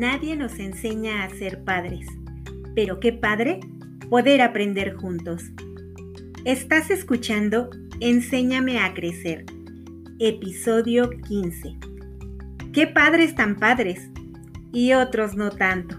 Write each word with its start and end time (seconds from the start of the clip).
Nadie 0.00 0.34
nos 0.34 0.58
enseña 0.58 1.24
a 1.24 1.28
ser 1.28 1.62
padres, 1.62 2.06
pero 2.74 3.00
qué 3.00 3.12
padre 3.12 3.60
poder 4.08 4.40
aprender 4.40 4.94
juntos. 4.94 5.42
Estás 6.46 6.90
escuchando 6.90 7.68
Enséñame 8.00 8.78
a 8.78 8.94
crecer, 8.94 9.44
episodio 10.18 11.10
15. 11.10 11.76
Qué 12.72 12.86
padres 12.86 13.34
tan 13.34 13.56
padres 13.56 14.08
y 14.72 14.94
otros 14.94 15.34
no 15.36 15.50
tanto. 15.50 15.98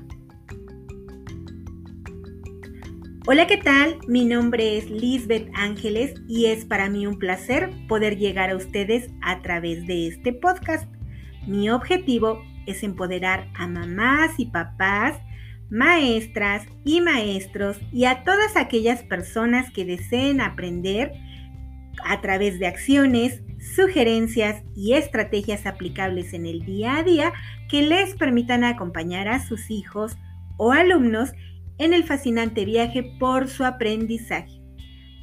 Hola, 3.27 3.45
¿qué 3.45 3.57
tal? 3.57 3.99
Mi 4.07 4.25
nombre 4.25 4.79
es 4.79 4.89
Lisbeth 4.89 5.51
Ángeles 5.53 6.15
y 6.27 6.47
es 6.47 6.65
para 6.65 6.89
mí 6.89 7.05
un 7.05 7.19
placer 7.19 7.69
poder 7.87 8.17
llegar 8.17 8.49
a 8.49 8.55
ustedes 8.55 9.11
a 9.21 9.43
través 9.43 9.85
de 9.85 10.07
este 10.07 10.33
podcast. 10.33 10.91
Mi 11.45 11.69
objetivo 11.69 12.41
empoderar 12.83 13.47
a 13.55 13.67
mamás 13.67 14.31
y 14.37 14.47
papás, 14.47 15.19
maestras 15.69 16.65
y 16.83 17.01
maestros 17.01 17.77
y 17.91 18.05
a 18.05 18.23
todas 18.23 18.57
aquellas 18.57 19.03
personas 19.03 19.71
que 19.71 19.85
deseen 19.85 20.41
aprender 20.41 21.13
a 22.03 22.21
través 22.21 22.59
de 22.59 22.67
acciones, 22.67 23.41
sugerencias 23.75 24.63
y 24.75 24.93
estrategias 24.93 25.65
aplicables 25.65 26.33
en 26.33 26.45
el 26.45 26.65
día 26.65 26.97
a 26.97 27.03
día 27.03 27.33
que 27.69 27.83
les 27.83 28.15
permitan 28.15 28.63
acompañar 28.63 29.27
a 29.27 29.45
sus 29.45 29.69
hijos 29.69 30.17
o 30.57 30.71
alumnos 30.71 31.31
en 31.77 31.93
el 31.93 32.03
fascinante 32.03 32.65
viaje 32.65 33.03
por 33.19 33.47
su 33.47 33.63
aprendizaje, 33.63 34.61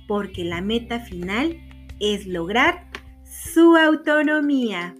porque 0.06 0.44
la 0.44 0.60
meta 0.60 1.00
final 1.00 1.56
es 2.00 2.26
lograr 2.26 2.88
su 3.24 3.76
autonomía. 3.76 4.94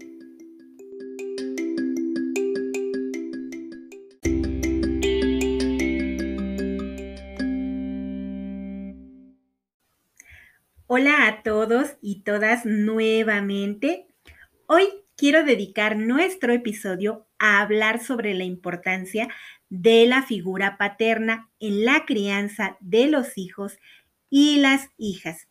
Hola 11.01 11.29
a 11.29 11.43
todos 11.45 11.97
y 12.03 12.23
todas 12.25 12.67
nuevamente. 12.67 14.09
Hoy 14.67 14.89
quiero 15.17 15.45
dedicar 15.45 15.97
nuestro 15.97 16.53
episodio 16.53 17.29
a 17.39 17.61
hablar 17.61 18.03
sobre 18.03 18.35
la 18.35 18.43
importancia 18.43 19.29
de 19.69 20.07
la 20.07 20.25
figura 20.25 20.77
paterna 20.77 21.51
en 21.61 21.85
la 21.85 22.05
crianza 22.05 22.77
de 22.81 23.07
los 23.07 23.39
hijos 23.39 23.79
y 24.29 24.57
las 24.57 24.89
hijas. 24.97 25.47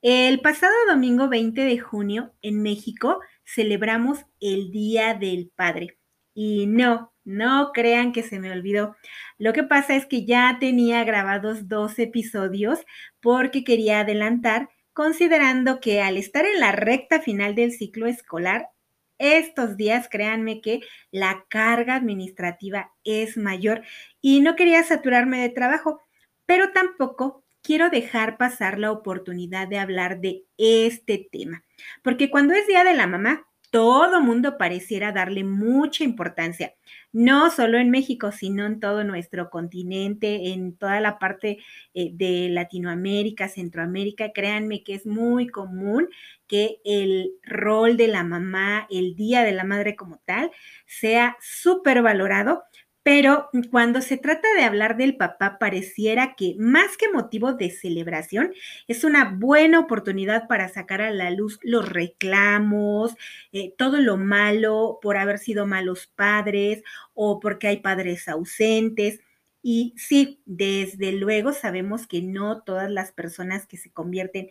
El 0.00 0.40
pasado 0.40 0.72
domingo 0.88 1.28
20 1.28 1.66
de 1.66 1.78
junio 1.78 2.32
en 2.40 2.62
México 2.62 3.20
celebramos 3.44 4.24
el 4.40 4.70
Día 4.70 5.12
del 5.12 5.50
Padre. 5.54 5.98
Y 6.32 6.66
no, 6.66 7.12
no 7.26 7.72
crean 7.74 8.12
que 8.12 8.22
se 8.22 8.40
me 8.40 8.50
olvidó. 8.50 8.96
Lo 9.36 9.52
que 9.52 9.64
pasa 9.64 9.96
es 9.96 10.06
que 10.06 10.24
ya 10.24 10.56
tenía 10.58 11.04
grabados 11.04 11.68
dos 11.68 11.98
episodios 11.98 12.86
porque 13.20 13.64
quería 13.64 14.00
adelantar, 14.00 14.70
considerando 14.98 15.78
que 15.78 16.02
al 16.02 16.16
estar 16.16 16.44
en 16.44 16.58
la 16.58 16.72
recta 16.72 17.20
final 17.20 17.54
del 17.54 17.70
ciclo 17.70 18.08
escolar 18.08 18.70
estos 19.18 19.76
días, 19.76 20.08
créanme 20.10 20.60
que 20.60 20.80
la 21.12 21.44
carga 21.48 21.94
administrativa 21.94 22.90
es 23.04 23.36
mayor 23.36 23.82
y 24.20 24.40
no 24.40 24.56
quería 24.56 24.82
saturarme 24.82 25.40
de 25.40 25.50
trabajo, 25.50 26.00
pero 26.46 26.72
tampoco 26.72 27.44
quiero 27.62 27.90
dejar 27.90 28.38
pasar 28.38 28.80
la 28.80 28.90
oportunidad 28.90 29.68
de 29.68 29.78
hablar 29.78 30.20
de 30.20 30.46
este 30.56 31.28
tema, 31.30 31.62
porque 32.02 32.28
cuando 32.28 32.54
es 32.54 32.66
Día 32.66 32.82
de 32.82 32.94
la 32.94 33.06
Mamá, 33.06 33.46
todo 33.70 34.20
mundo 34.20 34.58
pareciera 34.58 35.12
darle 35.12 35.44
mucha 35.44 36.02
importancia, 36.02 36.74
no 37.12 37.50
solo 37.50 37.78
en 37.78 37.90
México, 37.90 38.32
sino 38.32 38.66
en 38.66 38.80
todo 38.80 39.04
nuestro 39.04 39.50
continente, 39.50 40.52
en 40.52 40.76
toda 40.76 41.00
la 41.00 41.18
parte 41.18 41.58
eh, 41.94 42.10
de 42.12 42.48
Latinoamérica, 42.50 43.48
Centroamérica. 43.48 44.32
Créanme 44.32 44.82
que 44.82 44.94
es 44.94 45.06
muy 45.06 45.48
común 45.48 46.08
que 46.46 46.80
el 46.84 47.32
rol 47.42 47.96
de 47.96 48.08
la 48.08 48.24
mamá, 48.24 48.86
el 48.90 49.14
Día 49.14 49.42
de 49.42 49.52
la 49.52 49.64
Madre 49.64 49.96
como 49.96 50.20
tal, 50.24 50.50
sea 50.86 51.36
súper 51.40 52.02
valorado, 52.02 52.64
pero 53.08 53.48
cuando 53.70 54.02
se 54.02 54.18
trata 54.18 54.46
de 54.54 54.64
hablar 54.64 54.98
del 54.98 55.16
papá, 55.16 55.56
pareciera 55.58 56.34
que 56.36 56.54
más 56.58 56.98
que 56.98 57.10
motivo 57.10 57.54
de 57.54 57.70
celebración, 57.70 58.52
es 58.86 59.02
una 59.02 59.34
buena 59.34 59.80
oportunidad 59.80 60.46
para 60.46 60.68
sacar 60.68 61.00
a 61.00 61.10
la 61.10 61.30
luz 61.30 61.58
los 61.62 61.88
reclamos, 61.88 63.16
eh, 63.50 63.72
todo 63.78 63.96
lo 64.02 64.18
malo 64.18 64.98
por 65.00 65.16
haber 65.16 65.38
sido 65.38 65.64
malos 65.64 66.06
padres 66.06 66.82
o 67.14 67.40
porque 67.40 67.68
hay 67.68 67.78
padres 67.78 68.28
ausentes. 68.28 69.20
Y 69.62 69.94
sí, 69.96 70.42
desde 70.44 71.12
luego 71.12 71.54
sabemos 71.54 72.06
que 72.06 72.20
no 72.20 72.60
todas 72.60 72.90
las 72.90 73.12
personas 73.12 73.66
que 73.66 73.78
se 73.78 73.90
convierten 73.90 74.50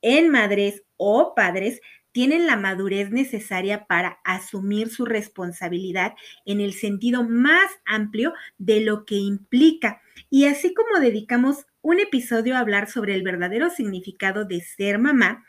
en 0.00 0.30
madres 0.30 0.84
o 0.96 1.34
padres 1.34 1.80
tienen 2.16 2.46
la 2.46 2.56
madurez 2.56 3.10
necesaria 3.10 3.84
para 3.84 4.20
asumir 4.24 4.88
su 4.88 5.04
responsabilidad 5.04 6.14
en 6.46 6.62
el 6.62 6.72
sentido 6.72 7.24
más 7.24 7.70
amplio 7.84 8.32
de 8.56 8.80
lo 8.80 9.04
que 9.04 9.16
implica. 9.16 10.00
Y 10.30 10.46
así 10.46 10.72
como 10.72 10.98
dedicamos 10.98 11.66
un 11.82 12.00
episodio 12.00 12.56
a 12.56 12.60
hablar 12.60 12.88
sobre 12.90 13.14
el 13.14 13.22
verdadero 13.22 13.68
significado 13.68 14.46
de 14.46 14.62
ser 14.62 14.98
mamá, 14.98 15.44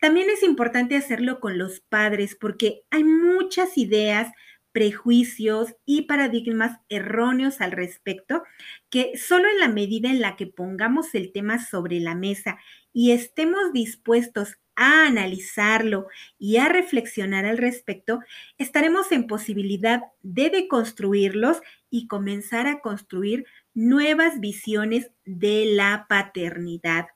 también 0.00 0.30
es 0.30 0.42
importante 0.42 0.96
hacerlo 0.96 1.40
con 1.40 1.58
los 1.58 1.80
padres 1.80 2.38
porque 2.40 2.84
hay 2.88 3.04
muchas 3.04 3.76
ideas, 3.76 4.32
prejuicios 4.72 5.74
y 5.84 6.02
paradigmas 6.06 6.78
erróneos 6.88 7.60
al 7.60 7.72
respecto 7.72 8.44
que 8.88 9.18
solo 9.18 9.46
en 9.50 9.58
la 9.58 9.68
medida 9.68 10.08
en 10.08 10.22
la 10.22 10.36
que 10.36 10.46
pongamos 10.46 11.14
el 11.14 11.32
tema 11.32 11.62
sobre 11.62 12.00
la 12.00 12.14
mesa 12.14 12.56
y 12.94 13.10
estemos 13.10 13.74
dispuestos 13.74 14.56
a 14.78 15.06
analizarlo 15.06 16.06
y 16.38 16.56
a 16.58 16.68
reflexionar 16.68 17.44
al 17.44 17.58
respecto, 17.58 18.20
estaremos 18.56 19.10
en 19.10 19.26
posibilidad 19.26 20.02
de 20.22 20.50
deconstruirlos 20.50 21.60
y 21.90 22.06
comenzar 22.06 22.68
a 22.68 22.80
construir 22.80 23.44
nuevas 23.74 24.38
visiones 24.38 25.10
de 25.24 25.66
la 25.66 26.06
paternidad. 26.08 27.08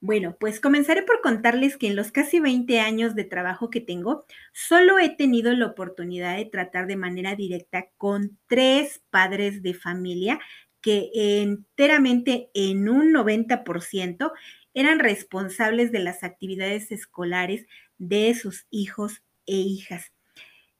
Bueno, 0.00 0.36
pues 0.38 0.60
comenzaré 0.60 1.02
por 1.02 1.22
contarles 1.22 1.78
que 1.78 1.86
en 1.86 1.96
los 1.96 2.12
casi 2.12 2.38
20 2.38 2.78
años 2.80 3.14
de 3.14 3.24
trabajo 3.24 3.70
que 3.70 3.80
tengo, 3.80 4.26
solo 4.52 4.98
he 4.98 5.08
tenido 5.08 5.52
la 5.54 5.66
oportunidad 5.66 6.36
de 6.36 6.44
tratar 6.44 6.86
de 6.86 6.96
manera 6.96 7.34
directa 7.34 7.88
con 7.96 8.38
tres 8.46 9.02
padres 9.10 9.62
de 9.62 9.72
familia 9.72 10.38
que 10.82 11.10
enteramente 11.42 12.50
en 12.54 12.88
un 12.88 13.12
90% 13.12 14.30
eran 14.76 14.98
responsables 14.98 15.90
de 15.90 16.00
las 16.00 16.22
actividades 16.22 16.92
escolares 16.92 17.66
de 17.96 18.34
sus 18.34 18.66
hijos 18.70 19.22
e 19.46 19.54
hijas. 19.54 20.12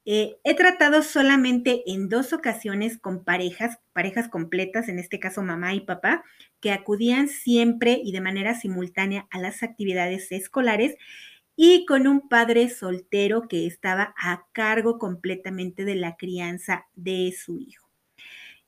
Eh, 0.05 0.37
he 0.45 0.55
tratado 0.55 1.03
solamente 1.03 1.83
en 1.87 2.11
dos 2.11 2.35
ocasiones 2.35 2.99
con 2.99 3.25
parejas, 3.25 3.79
parejas 3.95 4.29
completas, 4.29 4.91
en 4.91 4.99
este 4.99 5.19
caso 5.19 5.43
mamá 5.43 5.75
y 5.75 5.81
papá, 5.81 6.25
que 6.61 6.73
acudían 6.73 7.29
siempre 7.29 7.99
y 8.05 8.13
de 8.13 8.21
manera 8.21 8.55
simultánea 8.55 9.27
a 9.31 9.39
las 9.39 9.63
actividades 9.63 10.31
escolares 10.31 10.95
y 11.57 11.87
con 11.87 12.07
un 12.07 12.29
padre 12.29 12.69
soltero 12.69 13.49
que 13.49 13.67
estaba 13.67 14.15
a 14.19 14.45
cargo 14.53 14.99
completamente 14.99 15.87
de 15.87 15.95
la 15.95 16.17
crianza 16.17 16.85
de 16.95 17.35
su 17.35 17.59
hijo. 17.59 17.89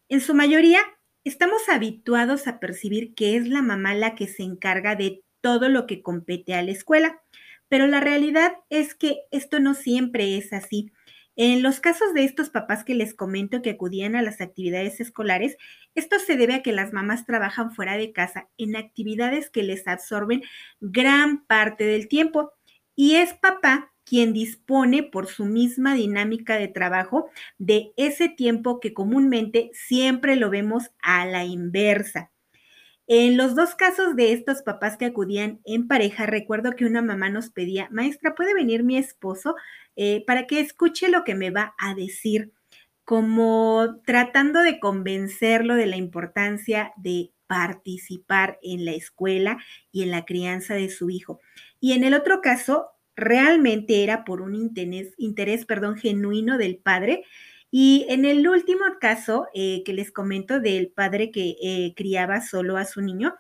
En 0.08 0.22
su 0.22 0.34
mayoría 0.34 0.80
Estamos 1.28 1.68
habituados 1.68 2.46
a 2.46 2.58
percibir 2.58 3.14
que 3.14 3.36
es 3.36 3.46
la 3.46 3.60
mamá 3.60 3.94
la 3.94 4.14
que 4.14 4.26
se 4.26 4.44
encarga 4.44 4.96
de 4.96 5.22
todo 5.42 5.68
lo 5.68 5.86
que 5.86 6.00
compete 6.00 6.54
a 6.54 6.62
la 6.62 6.70
escuela, 6.70 7.20
pero 7.68 7.86
la 7.86 8.00
realidad 8.00 8.54
es 8.70 8.94
que 8.94 9.24
esto 9.30 9.60
no 9.60 9.74
siempre 9.74 10.38
es 10.38 10.54
así. 10.54 10.90
En 11.36 11.62
los 11.62 11.80
casos 11.80 12.14
de 12.14 12.24
estos 12.24 12.48
papás 12.48 12.82
que 12.82 12.94
les 12.94 13.12
comento 13.12 13.60
que 13.60 13.68
acudían 13.68 14.16
a 14.16 14.22
las 14.22 14.40
actividades 14.40 15.00
escolares, 15.00 15.58
esto 15.94 16.18
se 16.18 16.38
debe 16.38 16.54
a 16.54 16.62
que 16.62 16.72
las 16.72 16.94
mamás 16.94 17.26
trabajan 17.26 17.74
fuera 17.74 17.98
de 17.98 18.10
casa 18.14 18.48
en 18.56 18.74
actividades 18.74 19.50
que 19.50 19.62
les 19.62 19.86
absorben 19.86 20.42
gran 20.80 21.44
parte 21.44 21.84
del 21.84 22.08
tiempo 22.08 22.52
y 22.96 23.16
es 23.16 23.34
papá 23.34 23.92
quien 24.08 24.32
dispone 24.32 25.02
por 25.02 25.26
su 25.26 25.44
misma 25.44 25.94
dinámica 25.94 26.56
de 26.56 26.68
trabajo 26.68 27.28
de 27.58 27.92
ese 27.96 28.28
tiempo 28.28 28.80
que 28.80 28.94
comúnmente 28.94 29.70
siempre 29.74 30.36
lo 30.36 30.48
vemos 30.50 30.90
a 31.02 31.26
la 31.26 31.44
inversa. 31.44 32.30
En 33.06 33.36
los 33.36 33.54
dos 33.54 33.74
casos 33.74 34.16
de 34.16 34.32
estos 34.32 34.62
papás 34.62 34.96
que 34.96 35.06
acudían 35.06 35.60
en 35.64 35.88
pareja, 35.88 36.26
recuerdo 36.26 36.72
que 36.72 36.84
una 36.84 37.02
mamá 37.02 37.30
nos 37.30 37.50
pedía, 37.50 37.88
maestra, 37.90 38.34
¿puede 38.34 38.54
venir 38.54 38.82
mi 38.82 38.98
esposo 38.98 39.54
eh, 39.96 40.24
para 40.26 40.46
que 40.46 40.60
escuche 40.60 41.08
lo 41.08 41.24
que 41.24 41.34
me 41.34 41.50
va 41.50 41.74
a 41.78 41.94
decir? 41.94 42.52
Como 43.04 44.00
tratando 44.04 44.60
de 44.60 44.78
convencerlo 44.78 45.74
de 45.74 45.86
la 45.86 45.96
importancia 45.96 46.92
de 46.96 47.32
participar 47.46 48.58
en 48.62 48.84
la 48.84 48.92
escuela 48.92 49.58
y 49.90 50.02
en 50.02 50.10
la 50.10 50.26
crianza 50.26 50.74
de 50.74 50.90
su 50.90 51.08
hijo. 51.08 51.40
Y 51.80 51.92
en 51.92 52.04
el 52.04 52.12
otro 52.12 52.42
caso, 52.42 52.90
realmente 53.18 54.02
era 54.04 54.24
por 54.24 54.40
un 54.40 54.54
interés, 54.54 55.66
perdón, 55.66 55.98
genuino 55.98 56.56
del 56.56 56.78
padre. 56.78 57.24
Y 57.70 58.06
en 58.08 58.24
el 58.24 58.48
último 58.48 58.84
caso 58.98 59.48
eh, 59.52 59.82
que 59.84 59.92
les 59.92 60.10
comento 60.10 60.60
del 60.60 60.88
padre 60.88 61.30
que 61.30 61.56
eh, 61.60 61.92
criaba 61.94 62.40
solo 62.40 62.78
a 62.78 62.86
su 62.86 63.02
niño, 63.02 63.34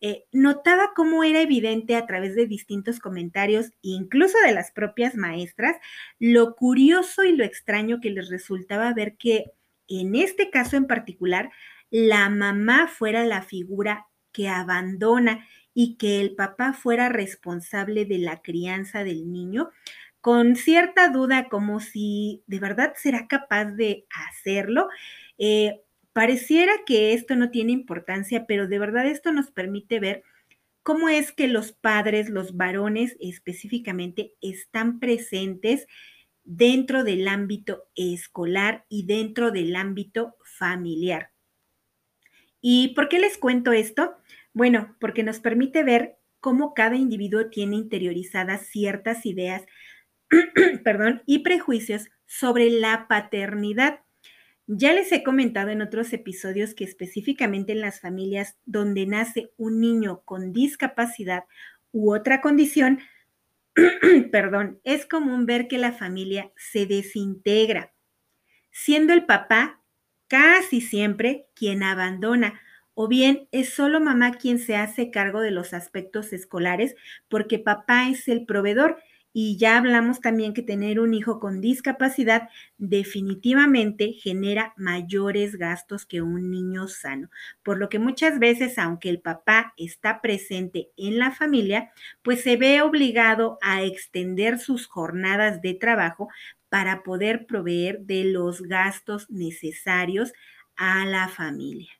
eh, 0.00 0.24
notaba 0.32 0.92
cómo 0.96 1.24
era 1.24 1.42
evidente 1.42 1.94
a 1.94 2.06
través 2.06 2.34
de 2.34 2.46
distintos 2.46 2.98
comentarios, 3.00 3.72
incluso 3.82 4.38
de 4.44 4.52
las 4.52 4.70
propias 4.72 5.14
maestras, 5.14 5.76
lo 6.18 6.54
curioso 6.54 7.24
y 7.24 7.36
lo 7.36 7.44
extraño 7.44 8.00
que 8.00 8.10
les 8.10 8.30
resultaba 8.30 8.92
ver 8.94 9.16
que 9.16 9.52
en 9.88 10.14
este 10.16 10.50
caso 10.50 10.76
en 10.76 10.86
particular, 10.86 11.50
la 11.90 12.28
mamá 12.28 12.88
fuera 12.88 13.24
la 13.24 13.42
figura 13.42 14.06
que 14.32 14.48
abandona 14.48 15.46
y 15.80 15.94
que 15.94 16.20
el 16.20 16.34
papá 16.34 16.72
fuera 16.72 17.08
responsable 17.08 18.04
de 18.04 18.18
la 18.18 18.42
crianza 18.42 19.04
del 19.04 19.30
niño, 19.30 19.70
con 20.20 20.56
cierta 20.56 21.08
duda 21.08 21.48
como 21.48 21.78
si 21.78 22.42
de 22.48 22.58
verdad 22.58 22.94
será 22.96 23.28
capaz 23.28 23.66
de 23.66 24.04
hacerlo. 24.10 24.88
Eh, 25.38 25.80
pareciera 26.12 26.72
que 26.84 27.12
esto 27.12 27.36
no 27.36 27.52
tiene 27.52 27.70
importancia, 27.70 28.44
pero 28.44 28.66
de 28.66 28.80
verdad 28.80 29.06
esto 29.06 29.30
nos 29.30 29.52
permite 29.52 30.00
ver 30.00 30.24
cómo 30.82 31.08
es 31.08 31.30
que 31.30 31.46
los 31.46 31.70
padres, 31.70 32.28
los 32.28 32.56
varones 32.56 33.16
específicamente, 33.20 34.34
están 34.40 34.98
presentes 34.98 35.86
dentro 36.42 37.04
del 37.04 37.28
ámbito 37.28 37.84
escolar 37.94 38.84
y 38.88 39.06
dentro 39.06 39.52
del 39.52 39.76
ámbito 39.76 40.34
familiar. 40.42 41.30
¿Y 42.60 42.88
por 42.94 43.08
qué 43.08 43.20
les 43.20 43.38
cuento 43.38 43.70
esto? 43.70 44.16
Bueno, 44.58 44.96
porque 44.98 45.22
nos 45.22 45.38
permite 45.38 45.84
ver 45.84 46.16
cómo 46.40 46.74
cada 46.74 46.96
individuo 46.96 47.48
tiene 47.48 47.76
interiorizadas 47.76 48.66
ciertas 48.66 49.24
ideas, 49.24 49.62
perdón, 50.82 51.22
y 51.26 51.44
prejuicios 51.44 52.08
sobre 52.26 52.68
la 52.68 53.06
paternidad. 53.06 54.00
Ya 54.66 54.92
les 54.92 55.12
he 55.12 55.22
comentado 55.22 55.70
en 55.70 55.80
otros 55.80 56.12
episodios 56.12 56.74
que 56.74 56.82
específicamente 56.82 57.70
en 57.70 57.82
las 57.82 58.00
familias 58.00 58.58
donde 58.66 59.06
nace 59.06 59.52
un 59.58 59.80
niño 59.80 60.22
con 60.24 60.52
discapacidad 60.52 61.44
u 61.92 62.12
otra 62.12 62.40
condición, 62.40 62.98
perdón, 64.32 64.80
es 64.82 65.06
común 65.06 65.46
ver 65.46 65.68
que 65.68 65.78
la 65.78 65.92
familia 65.92 66.50
se 66.56 66.84
desintegra, 66.84 67.92
siendo 68.72 69.12
el 69.12 69.24
papá 69.24 69.84
casi 70.26 70.80
siempre 70.80 71.46
quien 71.54 71.84
abandona 71.84 72.60
o 73.00 73.06
bien 73.06 73.46
es 73.52 73.68
solo 73.74 74.00
mamá 74.00 74.32
quien 74.32 74.58
se 74.58 74.74
hace 74.74 75.12
cargo 75.12 75.40
de 75.40 75.52
los 75.52 75.72
aspectos 75.72 76.32
escolares 76.32 76.96
porque 77.28 77.60
papá 77.60 78.08
es 78.08 78.26
el 78.26 78.44
proveedor 78.44 78.98
y 79.32 79.56
ya 79.56 79.78
hablamos 79.78 80.20
también 80.20 80.52
que 80.52 80.62
tener 80.64 80.98
un 80.98 81.14
hijo 81.14 81.38
con 81.38 81.60
discapacidad 81.60 82.48
definitivamente 82.76 84.14
genera 84.14 84.74
mayores 84.76 85.54
gastos 85.54 86.06
que 86.06 86.22
un 86.22 86.50
niño 86.50 86.88
sano, 86.88 87.30
por 87.62 87.78
lo 87.78 87.88
que 87.88 88.00
muchas 88.00 88.40
veces, 88.40 88.78
aunque 88.78 89.10
el 89.10 89.20
papá 89.20 89.74
está 89.76 90.20
presente 90.20 90.90
en 90.96 91.20
la 91.20 91.30
familia, 91.30 91.92
pues 92.22 92.42
se 92.42 92.56
ve 92.56 92.82
obligado 92.82 93.58
a 93.62 93.84
extender 93.84 94.58
sus 94.58 94.88
jornadas 94.88 95.62
de 95.62 95.74
trabajo 95.74 96.30
para 96.68 97.04
poder 97.04 97.46
proveer 97.46 98.00
de 98.00 98.24
los 98.24 98.62
gastos 98.62 99.30
necesarios 99.30 100.32
a 100.74 101.06
la 101.06 101.28
familia. 101.28 101.97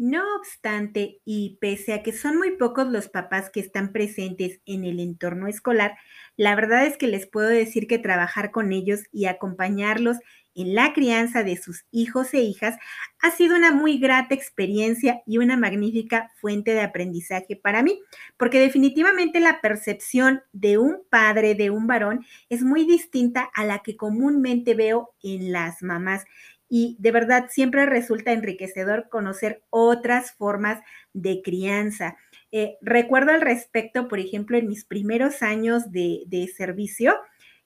No 0.00 0.22
obstante, 0.36 1.20
y 1.24 1.58
pese 1.60 1.92
a 1.92 2.04
que 2.04 2.12
son 2.12 2.38
muy 2.38 2.52
pocos 2.56 2.86
los 2.86 3.08
papás 3.08 3.50
que 3.50 3.58
están 3.58 3.92
presentes 3.92 4.60
en 4.64 4.84
el 4.84 5.00
entorno 5.00 5.48
escolar, 5.48 5.96
la 6.36 6.54
verdad 6.54 6.86
es 6.86 6.96
que 6.96 7.08
les 7.08 7.26
puedo 7.26 7.48
decir 7.48 7.88
que 7.88 7.98
trabajar 7.98 8.52
con 8.52 8.70
ellos 8.72 9.00
y 9.10 9.24
acompañarlos 9.26 10.18
en 10.54 10.76
la 10.76 10.92
crianza 10.92 11.42
de 11.42 11.56
sus 11.56 11.84
hijos 11.90 12.32
e 12.32 12.42
hijas 12.42 12.76
ha 13.20 13.32
sido 13.32 13.56
una 13.56 13.72
muy 13.72 13.98
grata 13.98 14.34
experiencia 14.36 15.20
y 15.26 15.38
una 15.38 15.56
magnífica 15.56 16.30
fuente 16.40 16.74
de 16.74 16.80
aprendizaje 16.82 17.56
para 17.56 17.82
mí, 17.82 18.00
porque 18.36 18.60
definitivamente 18.60 19.40
la 19.40 19.60
percepción 19.60 20.42
de 20.52 20.78
un 20.78 21.02
padre, 21.10 21.56
de 21.56 21.70
un 21.70 21.88
varón, 21.88 22.24
es 22.48 22.62
muy 22.62 22.84
distinta 22.86 23.50
a 23.52 23.64
la 23.64 23.80
que 23.80 23.96
comúnmente 23.96 24.74
veo 24.74 25.10
en 25.24 25.50
las 25.50 25.82
mamás 25.82 26.24
y 26.68 26.96
de 26.98 27.12
verdad 27.12 27.46
siempre 27.50 27.86
resulta 27.86 28.32
enriquecedor 28.32 29.08
conocer 29.08 29.62
otras 29.70 30.32
formas 30.32 30.82
de 31.12 31.40
crianza. 31.42 32.16
Eh, 32.52 32.76
recuerdo 32.80 33.32
al 33.32 33.40
respecto, 33.40 34.08
por 34.08 34.18
ejemplo, 34.18 34.56
en 34.56 34.68
mis 34.68 34.84
primeros 34.84 35.42
años 35.42 35.90
de, 35.90 36.52
servicio, 36.56 37.14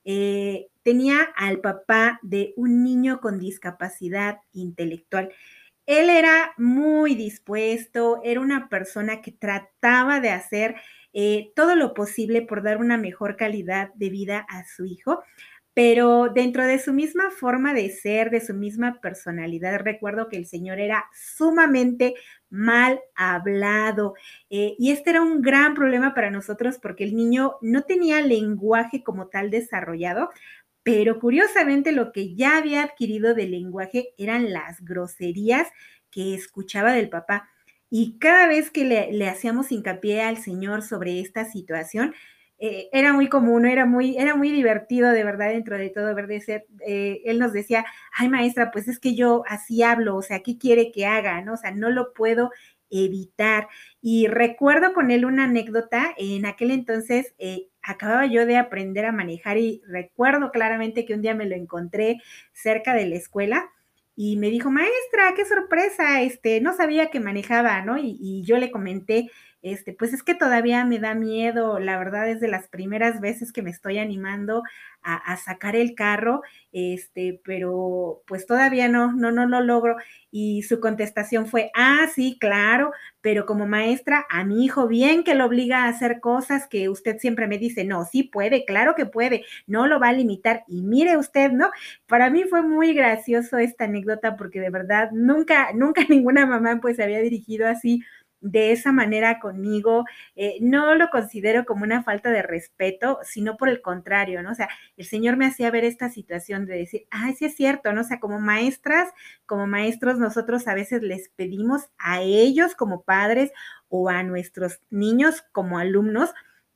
eh, 0.05 0.69
tenía 0.83 1.23
al 1.37 1.61
papá 1.61 2.19
de 2.23 2.53
un 2.57 2.83
niño 2.83 3.21
con 3.21 3.39
discapacidad 3.39 4.39
intelectual. 4.53 5.31
Él 5.87 6.11
era 6.11 6.53
muy 6.57 7.15
dispuesto, 7.15 8.21
era 8.25 8.41
una 8.41 8.69
persona 8.69 9.21
que 9.21 9.33
trataba 9.33 10.21
de 10.21 10.31
hacer 10.31 10.77
eh, 11.13 11.53
todo 11.55 11.77
lo 11.77 11.93
posible 11.93 12.43
por 12.43 12.63
dar 12.63 12.79
una 12.79 12.97
mejor 12.97 13.37
calidad 13.37 13.93
de 13.95 14.09
vida 14.09 14.47
a 14.49 14.65
su 14.65 14.87
hijo 14.87 15.23
pero 15.75 16.29
dentro 16.29 16.67
de 16.67 16.79
su 16.79 16.93
misma 16.93 17.31
forma 17.31 17.73
de 17.73 17.91
ser, 17.91 18.31
de 18.31 18.41
su 18.41 18.55
misma 18.55 19.01
personalidad, 19.01 19.81
recuerdo 19.81 20.29
que 20.29 20.37
el 20.37 20.47
señor 20.47 20.81
era 20.81 21.05
sumamente 21.15 22.15
mal 22.51 23.01
hablado 23.15 24.15
eh, 24.51 24.75
y 24.79 24.91
este 24.91 25.11
era 25.11 25.23
un 25.23 25.41
gran 25.41 25.75
problema 25.75 26.15
para 26.15 26.31
nosotros 26.31 26.79
porque 26.79 27.05
el 27.05 27.17
niño 27.17 27.55
no 27.63 27.83
tenía 27.85 28.21
lenguaje 28.21 29.03
como 29.03 29.29
tal 29.29 29.51
desarrollado, 29.51 30.29
pero 30.83 31.19
curiosamente 31.19 31.93
lo 31.93 32.13
que 32.13 32.35
ya 32.35 32.59
había 32.59 32.83
adquirido 32.83 33.35
de 33.35 33.47
lenguaje 33.47 34.11
eran 34.19 34.53
las 34.53 34.85
groserías 34.85 35.69
que 36.11 36.35
escuchaba 36.35 36.93
del 36.93 37.09
papá. 37.09 37.49
Y 37.89 38.19
cada 38.19 38.47
vez 38.49 38.71
que 38.71 38.85
le, 38.85 39.13
le 39.13 39.29
hacíamos 39.29 39.71
hincapié 39.71 40.23
al 40.23 40.39
Señor 40.39 40.83
sobre 40.83 41.21
esta 41.21 41.45
situación, 41.45 42.15
eh, 42.65 42.89
era 42.93 43.13
muy 43.13 43.29
común, 43.29 43.67
era 43.67 43.87
muy, 43.87 44.17
era 44.17 44.37
muy 44.37 44.53
divertido 44.53 45.11
de 45.11 45.25
verdad 45.25 45.49
dentro 45.49 45.77
de 45.77 45.91
todo, 45.91 46.15
ver 46.15 46.31
eh, 46.31 47.21
él 47.25 47.41
nos 47.41 47.53
decía, 47.53 47.85
ay 48.17 48.29
maestra, 48.29 48.71
pues 48.71 48.87
es 48.87 49.01
que 49.01 49.17
yo 49.17 49.43
así 49.49 49.83
hablo, 49.83 50.15
o 50.15 50.23
sea, 50.23 50.45
¿qué 50.45 50.59
quiere 50.59 50.93
que 50.93 51.05
haga? 51.05 51.41
¿no? 51.41 51.55
O 51.55 51.57
sea, 51.57 51.73
no 51.73 51.91
lo 51.91 52.13
puedo 52.15 52.53
evitar. 52.89 53.67
Y 54.01 54.29
recuerdo 54.29 54.93
con 54.95 55.11
él 55.11 55.25
una 55.25 55.47
anécdota, 55.47 56.15
en 56.17 56.47
aquel 56.47 56.71
entonces 56.71 57.35
eh, 57.39 57.67
acababa 57.83 58.27
yo 58.27 58.47
de 58.47 58.57
aprender 58.57 59.07
a 59.07 59.13
manejar 59.13 59.59
y 59.59 59.83
recuerdo 59.89 60.53
claramente 60.53 61.05
que 61.05 61.15
un 61.15 61.23
día 61.23 61.35
me 61.35 61.47
lo 61.47 61.57
encontré 61.57 62.21
cerca 62.53 62.95
de 62.95 63.07
la 63.07 63.17
escuela 63.17 63.73
y 64.15 64.37
me 64.37 64.51
dijo, 64.51 64.71
maestra, 64.71 65.35
qué 65.35 65.45
sorpresa, 65.47 66.23
este, 66.23 66.61
no 66.61 66.77
sabía 66.77 67.11
que 67.11 67.19
manejaba, 67.19 67.83
¿no? 67.83 67.97
Y 67.99 68.45
yo 68.45 68.59
le 68.59 68.71
comenté 68.71 69.31
este, 69.63 69.93
pues 69.93 70.13
es 70.13 70.23
que 70.23 70.35
todavía 70.35 70.85
me 70.85 70.99
da 70.99 71.15
miedo, 71.15 71.79
la 71.79 71.97
verdad 71.99 72.29
es 72.29 72.41
de 72.41 72.49
las 72.49 72.69
primeras 72.69 73.21
veces 73.21 73.53
que 73.53 73.63
me 73.63 73.71
estoy 73.71 73.99
animando 73.99 74.63
a, 75.05 75.37
sacar 75.37 75.75
el 75.75 75.95
carro, 75.95 76.43
este, 76.73 77.41
pero 77.45 78.23
pues 78.27 78.47
todavía 78.47 78.89
no, 78.89 79.13
no, 79.13 79.33
no 79.33 79.47
lo 79.47 79.61
logro. 79.61 79.97
Y 80.31 80.63
su 80.63 80.81
contestación 80.81 81.47
fue, 81.47 81.71
ah, 81.75 82.07
sí, 82.15 82.39
claro, 82.41 82.93
pero 83.21 83.45
como 83.45 83.67
maestra, 83.67 84.27
a 84.31 84.45
mi 84.45 84.65
hijo 84.65 84.87
bien 84.87 85.25
que 85.25 85.35
lo 85.35 85.47
obliga 85.47 85.85
a 85.85 85.89
hacer 85.89 86.21
cosas 86.21 86.67
que 86.69 86.89
usted 86.89 87.19
siempre 87.19 87.49
me 87.49 87.59
dice, 87.59 87.85
no, 87.85 88.05
sí 88.05 88.23
puede, 88.23 88.65
claro 88.65 88.95
que 88.95 89.07
puede, 89.07 89.45
no 89.67 89.87
lo 89.87 90.01
va 90.01 90.09
a 90.09 90.13
limitar. 90.13 90.65
Y 90.69 90.83
mire 90.83 91.17
usted, 91.17 91.51
¿no? 91.51 91.71
Para 92.07 92.31
mí 92.31 92.45
fue 92.45 92.63
muy 92.63 92.95
gracioso 92.95 93.59
esta 93.59 93.85
anécdota 93.85 94.37
porque 94.37 94.61
de 94.61 94.71
verdad 94.71 95.11
nunca, 95.13 95.73
nunca 95.75 96.03
ninguna 96.09 96.47
mamá 96.47 96.79
pues 96.81 96.97
se 96.97 97.03
había 97.03 97.21
dirigido 97.21 97.69
así 97.69 98.03
de 98.43 98.73
esa 98.73 98.93
manera 98.93 99.39
conmigo, 99.41 100.05
eh, 100.37 100.59
no 100.61 100.95
lo 100.95 101.09
considero 101.11 101.65
como 101.65 101.85
una 101.85 102.03
falta 102.03 102.31
de 102.31 102.43
respeto, 102.43 103.19
sino 103.23 103.57
por 103.57 103.69
el 103.69 103.81
contrario, 103.81 104.43
¿no? 104.43 104.51
O 104.51 104.55
sea, 104.55 104.69
el 104.97 105.07
Señor 105.07 105.37
me 105.37 105.47
hacía 105.47 105.71
ver 105.71 105.85
esta 105.85 106.11
situación 106.11 106.67
de 106.67 106.77
decir, 106.77 107.07
ay, 107.11 107.35
sí 107.35 107.47
es 107.47 107.57
cierto, 107.57 107.93
¿no? 107.93 108.03
O 108.03 108.05
sea, 108.05 108.21
como 108.21 108.41
maestras, 108.41 109.09
como 109.47 109.67
maestros, 109.67 110.19
nosotros 110.19 110.69
a 110.69 110.75
veces 110.75 111.03
les 111.03 111.29
pedimos 111.31 111.89
a 111.99 112.21
ellos 112.21 112.75
como 112.75 113.03
padres 113.03 113.53
o 113.89 114.09
a 114.09 114.23
nuestros 114.23 114.81
niños 114.91 115.45
como 115.53 115.79
alumnos, 115.79 116.31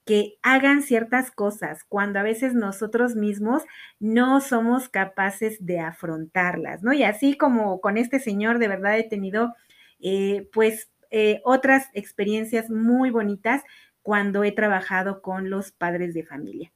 que 0.06 0.38
hagan 0.42 0.82
ciertas 0.82 1.32
cosas 1.32 1.82
cuando 1.88 2.20
a 2.20 2.22
veces 2.22 2.54
nosotros 2.54 3.16
mismos 3.16 3.64
no 3.98 4.40
somos 4.40 4.88
capaces 4.88 5.66
de 5.66 5.80
afrontarlas, 5.80 6.82
¿no? 6.84 6.92
Y 6.92 7.02
así 7.02 7.36
como 7.36 7.80
con 7.80 7.98
este 7.98 8.20
señor 8.20 8.60
de 8.60 8.68
verdad 8.68 8.96
he 8.98 9.08
tenido, 9.08 9.54
eh, 9.98 10.48
pues, 10.52 10.90
eh, 11.10 11.40
otras 11.44 11.86
experiencias 11.94 12.70
muy 12.70 13.10
bonitas 13.10 13.62
cuando 14.02 14.44
he 14.44 14.52
trabajado 14.52 15.22
con 15.22 15.50
los 15.50 15.72
padres 15.72 16.14
de 16.14 16.24
familia. 16.24 16.72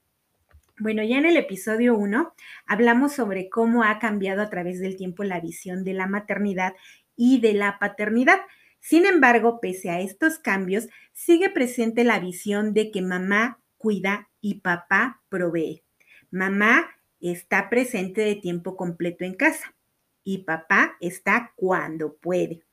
Bueno, 0.77 1.03
ya 1.03 1.17
en 1.17 1.25
el 1.25 1.37
episodio 1.37 1.95
1 1.95 2.33
hablamos 2.65 3.13
sobre 3.13 3.49
cómo 3.49 3.83
ha 3.83 3.99
cambiado 3.99 4.41
a 4.41 4.49
través 4.49 4.79
del 4.79 4.97
tiempo 4.97 5.23
la 5.23 5.39
visión 5.39 5.83
de 5.83 5.93
la 5.93 6.07
maternidad 6.07 6.73
y 7.15 7.39
de 7.39 7.53
la 7.53 7.77
paternidad. 7.77 8.39
Sin 8.79 9.05
embargo, 9.05 9.59
pese 9.61 9.91
a 9.91 10.01
estos 10.01 10.39
cambios, 10.39 10.87
sigue 11.13 11.49
presente 11.51 12.03
la 12.03 12.19
visión 12.19 12.73
de 12.73 12.89
que 12.89 13.01
mamá 13.03 13.59
cuida 13.77 14.29
y 14.41 14.55
papá 14.61 15.21
provee. 15.29 15.83
Mamá 16.31 16.89
está 17.19 17.69
presente 17.69 18.21
de 18.21 18.35
tiempo 18.35 18.75
completo 18.75 19.23
en 19.23 19.35
casa 19.35 19.75
y 20.23 20.39
papá 20.39 20.97
está 20.99 21.53
cuando 21.55 22.15
puede, 22.15 22.63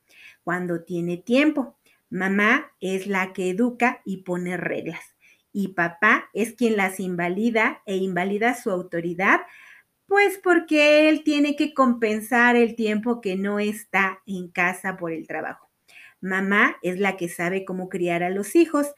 cuando 0.49 0.81
tiene 0.83 1.19
tiempo. 1.19 1.77
Mamá 2.09 2.73
es 2.81 3.07
la 3.07 3.35
que 3.35 3.51
educa 3.51 4.01
y 4.07 4.23
pone 4.23 4.57
reglas 4.57 5.15
y 5.53 5.75
papá 5.75 6.31
es 6.33 6.55
quien 6.55 6.79
las 6.79 7.01
invalida 7.01 7.83
e 7.85 7.97
invalida 7.97 8.55
su 8.55 8.71
autoridad, 8.71 9.41
pues 10.07 10.41
porque 10.43 11.11
él 11.11 11.23
tiene 11.23 11.55
que 11.55 11.75
compensar 11.75 12.57
el 12.57 12.77
tiempo 12.77 13.21
que 13.21 13.37
no 13.37 13.59
está 13.59 14.23
en 14.25 14.49
casa 14.49 14.97
por 14.97 15.13
el 15.13 15.27
trabajo. 15.27 15.69
Mamá 16.23 16.79
es 16.81 16.99
la 16.99 17.19
que 17.19 17.29
sabe 17.29 17.67
cómo 17.67 17.91
criar 17.91 18.23
a 18.23 18.31
los 18.31 18.57
hijos, 18.57 18.95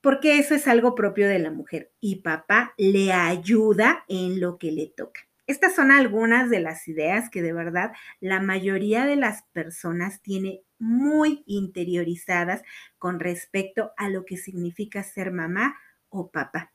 porque 0.00 0.38
eso 0.38 0.54
es 0.54 0.66
algo 0.66 0.94
propio 0.94 1.28
de 1.28 1.40
la 1.40 1.50
mujer 1.50 1.92
y 2.00 2.22
papá 2.22 2.72
le 2.78 3.12
ayuda 3.12 4.06
en 4.08 4.40
lo 4.40 4.56
que 4.56 4.72
le 4.72 4.86
toca. 4.86 5.20
Estas 5.46 5.74
son 5.74 5.90
algunas 5.90 6.48
de 6.48 6.60
las 6.60 6.88
ideas 6.88 7.28
que 7.28 7.42
de 7.42 7.52
verdad 7.52 7.92
la 8.20 8.40
mayoría 8.40 9.04
de 9.04 9.16
las 9.16 9.42
personas 9.52 10.22
tiene 10.22 10.62
muy 10.80 11.44
interiorizadas 11.46 12.62
con 12.98 13.20
respecto 13.20 13.92
a 13.96 14.08
lo 14.08 14.24
que 14.24 14.36
significa 14.36 15.04
ser 15.04 15.30
mamá 15.30 15.76
o 16.08 16.30
papá. 16.30 16.72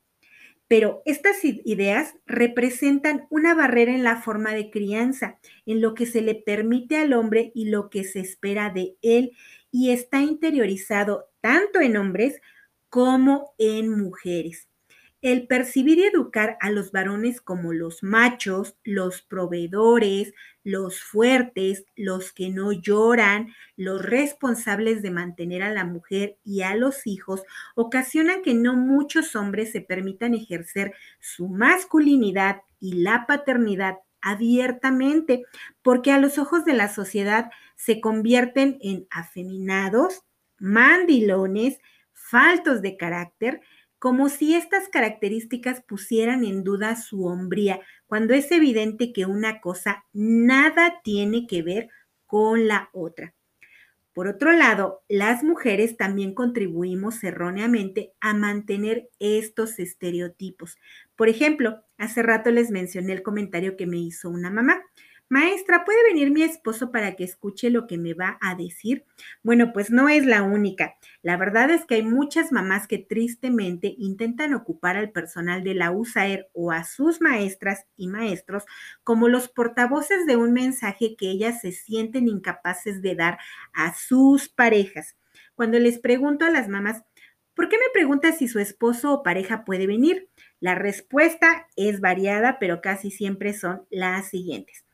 Pero 0.67 1.03
estas 1.05 1.43
ideas 1.43 2.15
representan 2.25 3.27
una 3.29 3.53
barrera 3.53 3.93
en 3.93 4.03
la 4.03 4.21
forma 4.21 4.53
de 4.53 4.71
crianza, 4.71 5.37
en 5.65 5.81
lo 5.81 5.93
que 5.93 6.05
se 6.05 6.21
le 6.21 6.33
permite 6.35 6.97
al 6.97 7.13
hombre 7.13 7.51
y 7.53 7.65
lo 7.65 7.89
que 7.89 8.03
se 8.03 8.19
espera 8.19 8.71
de 8.71 8.95
él, 9.01 9.31
y 9.71 9.91
está 9.91 10.21
interiorizado 10.21 11.27
tanto 11.41 11.81
en 11.81 11.97
hombres 11.97 12.41
como 12.89 13.53
en 13.59 13.91
mujeres. 13.91 14.67
El 15.21 15.47
percibir 15.47 15.97
y 15.97 16.03
educar 16.03 16.57
a 16.61 16.69
los 16.69 16.91
varones 16.91 17.41
como 17.41 17.73
los 17.73 18.03
machos, 18.03 18.75
los 18.83 19.23
proveedores, 19.23 20.33
los 20.63 21.01
fuertes, 21.01 21.85
los 21.95 22.31
que 22.31 22.49
no 22.49 22.71
lloran, 22.71 23.53
los 23.75 24.03
responsables 24.03 25.01
de 25.01 25.11
mantener 25.11 25.63
a 25.63 25.73
la 25.73 25.83
mujer 25.83 26.37
y 26.43 26.61
a 26.61 26.75
los 26.75 27.07
hijos, 27.07 27.43
ocasionan 27.75 28.43
que 28.43 28.53
no 28.53 28.75
muchos 28.75 29.35
hombres 29.35 29.71
se 29.71 29.81
permitan 29.81 30.35
ejercer 30.35 30.93
su 31.19 31.47
masculinidad 31.47 32.61
y 32.79 33.01
la 33.01 33.25
paternidad 33.25 33.97
abiertamente, 34.21 35.43
porque 35.81 36.11
a 36.11 36.19
los 36.19 36.37
ojos 36.37 36.65
de 36.65 36.73
la 36.73 36.93
sociedad 36.93 37.51
se 37.75 38.01
convierten 38.01 38.77
en 38.81 39.07
afeminados, 39.11 40.23
mandilones, 40.57 41.77
faltos 42.11 42.81
de 42.81 42.97
carácter, 42.97 43.61
como 44.05 44.29
si 44.29 44.53
estas 44.53 44.87
características 44.87 45.81
pusieran 45.81 46.43
en 46.43 46.63
duda 46.63 46.95
su 46.95 47.25
hombría, 47.25 47.81
cuando 48.05 48.35
es 48.35 48.51
evidente 48.51 49.11
que 49.11 49.25
una 49.25 49.61
cosa 49.61 50.05
nada 50.13 51.01
tiene 51.03 51.47
que 51.47 51.63
ver 51.63 51.89
con 52.27 52.67
la 52.67 52.91
otra. 52.93 53.33
Por 54.13 54.27
otro 54.27 54.51
lado, 54.51 55.01
las 55.09 55.43
mujeres 55.43 55.97
también 55.97 56.35
contribuimos 56.35 57.23
erróneamente 57.23 58.13
a 58.21 58.35
mantener 58.35 59.09
estos 59.17 59.79
estereotipos. 59.79 60.77
Por 61.15 61.27
ejemplo, 61.27 61.83
hace 61.97 62.21
rato 62.21 62.51
les 62.51 62.69
mencioné 62.69 63.11
el 63.11 63.23
comentario 63.23 63.75
que 63.75 63.87
me 63.87 63.97
hizo 63.97 64.29
una 64.29 64.51
mamá. 64.51 64.83
Maestra, 65.27 65.85
¿puede 65.85 66.03
venir 66.03 66.29
mi 66.29 66.43
esposo 66.43 66.91
para 66.91 67.15
que 67.15 67.23
escuche 67.23 67.71
lo 67.71 67.87
que 67.87 67.97
me 67.97 68.13
va 68.13 68.37
a 68.41 68.53
decir? 68.53 69.05
Bueno, 69.41 69.73
pues 69.73 69.89
no 69.89 70.07
es 70.07 70.23
la 70.23 70.43
única. 70.43 70.97
La 71.23 71.35
verdad 71.35 71.71
es 71.71 71.83
que 71.85 71.95
hay 71.95 72.03
muchas 72.03 72.51
mamás 72.51 72.87
que 72.87 72.99
tristemente 72.99 73.95
intentan 73.97 74.53
ocupar 74.53 74.97
al 74.97 75.11
personal 75.11 75.63
de 75.63 75.73
la 75.73 75.89
USAER 75.91 76.49
o 76.53 76.71
a 76.71 76.83
sus 76.83 77.21
maestras 77.21 77.85
y 77.97 78.07
maestros 78.07 78.65
como 79.03 79.27
los 79.27 79.47
portavoces 79.49 80.27
de 80.27 80.37
un 80.37 80.53
mensaje 80.53 81.15
que 81.17 81.31
ellas 81.31 81.59
se 81.61 81.71
sienten 81.71 82.27
incapaces 82.27 83.01
de 83.01 83.15
dar 83.15 83.39
a 83.73 83.95
sus 83.95 84.47
parejas. 84.47 85.15
Cuando 85.55 85.79
les 85.79 85.97
pregunto 85.97 86.45
a 86.45 86.51
las 86.51 86.69
mamás, 86.69 87.01
¿por 87.55 87.67
qué 87.67 87.77
me 87.77 87.89
pregunta 87.93 88.31
si 88.31 88.47
su 88.47 88.59
esposo 88.59 89.11
o 89.11 89.23
pareja 89.23 89.65
puede 89.65 89.87
venir? 89.87 90.29
La 90.59 90.75
respuesta 90.75 91.65
es 91.75 91.99
variada, 91.99 92.59
pero 92.59 92.79
casi 92.79 93.09
siempre 93.09 93.53
son 93.53 93.87
las 93.89 94.29
siguientes. 94.29 94.84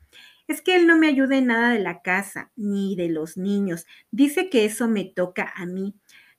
Es 0.48 0.60
que 0.62 0.76
él 0.76 0.86
no 0.86 0.98
me 0.98 1.08
ayuda 1.08 1.36
en 1.36 1.46
nada 1.46 1.70
de 1.70 1.78
la 1.78 2.02
casa 2.02 2.50
ni 2.56 2.96
de 2.96 3.08
los 3.08 3.36
niños. 3.36 3.86
Dice 4.10 4.50
que 4.50 4.64
eso 4.64 4.88
me 4.88 5.04
toca 5.04 5.52
a 5.54 5.66
mí. 5.66 5.94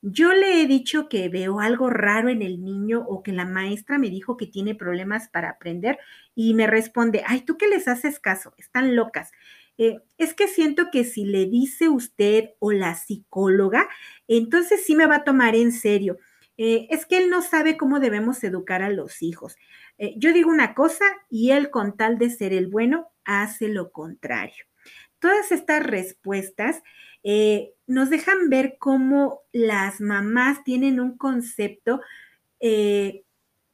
Yo 0.05 0.33
le 0.33 0.61
he 0.61 0.67
dicho 0.67 1.07
que 1.07 1.29
veo 1.29 1.61
algo 1.61 1.89
raro 1.89 2.27
en 2.27 2.41
el 2.41 2.61
niño 2.61 3.05
o 3.07 3.23
que 3.23 3.31
la 3.31 3.45
maestra 3.45 3.97
me 3.97 4.09
dijo 4.09 4.35
que 4.35 4.47
tiene 4.47 4.75
problemas 4.75 5.29
para 5.29 5.49
aprender 5.49 5.97
y 6.35 6.53
me 6.55 6.67
responde, 6.67 7.23
ay, 7.25 7.41
¿tú 7.41 7.57
qué 7.57 7.69
les 7.69 7.87
haces 7.87 8.19
caso? 8.19 8.53
Están 8.57 8.97
locas. 8.97 9.31
Eh, 9.77 9.99
es 10.17 10.33
que 10.33 10.49
siento 10.49 10.91
que 10.91 11.05
si 11.05 11.23
le 11.23 11.45
dice 11.45 11.87
usted 11.87 12.49
o 12.59 12.73
la 12.73 12.95
psicóloga, 12.95 13.87
entonces 14.27 14.85
sí 14.85 14.93
me 14.95 15.05
va 15.07 15.17
a 15.17 15.23
tomar 15.23 15.55
en 15.55 15.71
serio. 15.71 16.17
Eh, 16.57 16.87
es 16.91 17.05
que 17.05 17.17
él 17.17 17.29
no 17.29 17.41
sabe 17.41 17.77
cómo 17.77 18.01
debemos 18.01 18.43
educar 18.43 18.83
a 18.83 18.89
los 18.89 19.21
hijos. 19.21 19.55
Eh, 19.97 20.15
yo 20.17 20.33
digo 20.33 20.49
una 20.49 20.73
cosa 20.75 21.05
y 21.29 21.51
él 21.51 21.69
con 21.69 21.95
tal 21.95 22.17
de 22.17 22.29
ser 22.29 22.51
el 22.53 22.67
bueno 22.67 23.07
hace 23.25 23.67
lo 23.67 23.91
contrario. 23.91 24.65
Todas 25.19 25.51
estas 25.51 25.83
respuestas 25.83 26.83
eh, 27.23 27.73
nos 27.87 28.09
dejan 28.09 28.49
ver 28.49 28.75
cómo 28.79 29.41
las 29.51 30.01
mamás 30.01 30.63
tienen 30.63 30.99
un 30.99 31.17
concepto 31.17 32.01
eh, 32.59 33.23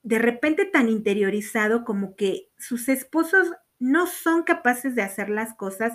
de 0.04 0.20
repente 0.20 0.66
tan 0.66 0.90
interiorizado 0.90 1.84
como 1.84 2.16
que 2.16 2.50
sus 2.58 2.90
esposos 2.90 3.52
no 3.80 4.08
son 4.08 4.44
capaces 4.44 4.96
de 4.96 5.02
hacer 5.02 5.30
las 5.30 5.54
cosas 5.56 5.94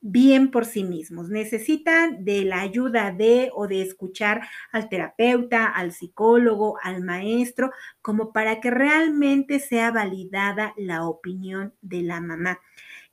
bien 0.00 0.50
por 0.50 0.64
sí 0.64 0.84
mismos. 0.84 1.28
Necesitan 1.28 2.24
de 2.24 2.44
la 2.44 2.60
ayuda 2.60 3.10
de 3.10 3.50
o 3.54 3.66
de 3.66 3.82
escuchar 3.82 4.42
al 4.70 4.88
terapeuta, 4.88 5.66
al 5.66 5.92
psicólogo, 5.92 6.78
al 6.82 7.02
maestro, 7.02 7.72
como 8.00 8.32
para 8.32 8.60
que 8.60 8.70
realmente 8.70 9.58
sea 9.58 9.90
validada 9.90 10.74
la 10.76 11.06
opinión 11.06 11.74
de 11.80 12.02
la 12.02 12.20
mamá. 12.20 12.60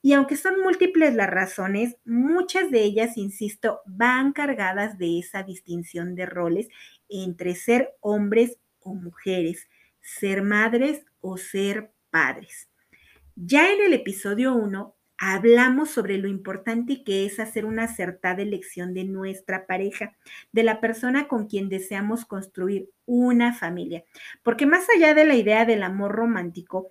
Y 0.05 0.13
aunque 0.13 0.37
son 0.37 0.61
múltiples 0.61 1.15
las 1.15 1.31
razones, 1.31 1.97
muchas 2.05 2.69
de 2.69 2.83
ellas, 2.83 3.17
insisto, 3.17 3.81
van 3.87 4.33
cargadas 4.33 4.99
de 4.99 5.17
esa 5.17 5.41
distinción 5.41 6.13
de 6.13 6.27
roles 6.27 6.67
entre 7.09 7.55
ser 7.55 7.95
hombres 8.01 8.59
o 8.81 8.93
mujeres, 8.93 9.67
ser 10.01 10.43
madres 10.43 11.03
o 11.21 11.37
ser 11.37 11.89
padres. 12.11 12.69
Ya 13.35 13.73
en 13.73 13.81
el 13.81 13.93
episodio 13.93 14.53
1 14.53 14.95
hablamos 15.17 15.89
sobre 15.89 16.19
lo 16.19 16.27
importante 16.27 17.03
que 17.03 17.25
es 17.25 17.39
hacer 17.39 17.65
una 17.65 17.85
acertada 17.85 18.43
elección 18.43 18.93
de 18.93 19.05
nuestra 19.05 19.65
pareja, 19.65 20.15
de 20.51 20.61
la 20.61 20.81
persona 20.81 21.27
con 21.27 21.47
quien 21.47 21.67
deseamos 21.67 22.25
construir 22.25 22.91
una 23.07 23.55
familia. 23.55 24.03
Porque 24.43 24.67
más 24.67 24.85
allá 24.95 25.15
de 25.15 25.25
la 25.25 25.33
idea 25.33 25.65
del 25.65 25.81
amor 25.81 26.11
romántico, 26.11 26.89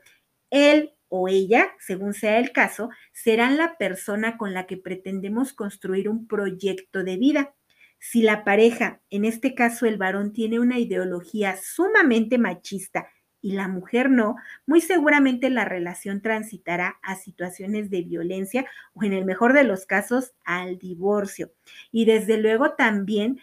él 0.50 0.93
o 1.16 1.28
ella, 1.28 1.70
según 1.78 2.12
sea 2.12 2.40
el 2.40 2.50
caso, 2.50 2.90
serán 3.12 3.56
la 3.56 3.78
persona 3.78 4.36
con 4.36 4.52
la 4.52 4.66
que 4.66 4.76
pretendemos 4.76 5.52
construir 5.52 6.08
un 6.08 6.26
proyecto 6.26 7.04
de 7.04 7.16
vida. 7.16 7.54
Si 8.00 8.20
la 8.20 8.42
pareja, 8.42 9.00
en 9.10 9.24
este 9.24 9.54
caso 9.54 9.86
el 9.86 9.96
varón, 9.96 10.32
tiene 10.32 10.58
una 10.58 10.80
ideología 10.80 11.56
sumamente 11.56 12.36
machista 12.36 13.06
y 13.40 13.52
la 13.52 13.68
mujer 13.68 14.10
no, 14.10 14.34
muy 14.66 14.80
seguramente 14.80 15.50
la 15.50 15.64
relación 15.64 16.20
transitará 16.20 16.98
a 17.00 17.14
situaciones 17.14 17.90
de 17.90 18.02
violencia 18.02 18.66
o 18.94 19.04
en 19.04 19.12
el 19.12 19.24
mejor 19.24 19.52
de 19.52 19.62
los 19.62 19.86
casos 19.86 20.32
al 20.44 20.78
divorcio. 20.78 21.52
Y 21.92 22.06
desde 22.06 22.38
luego 22.38 22.72
también 22.72 23.38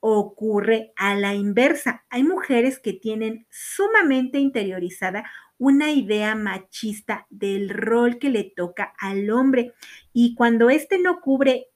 ocurre 0.00 0.92
a 0.96 1.14
la 1.14 1.32
inversa. 1.32 2.04
Hay 2.10 2.22
mujeres 2.22 2.78
que 2.78 2.92
tienen 2.92 3.46
sumamente 3.48 4.38
interiorizada 4.38 5.24
una 5.64 5.92
idea 5.92 6.34
machista 6.34 7.26
del 7.30 7.70
rol 7.70 8.18
que 8.18 8.28
le 8.28 8.44
toca 8.44 8.94
al 8.98 9.30
hombre. 9.30 9.72
Y 10.12 10.34
cuando 10.34 10.68
éste 10.68 10.98
no 10.98 11.22
cubre 11.22 11.68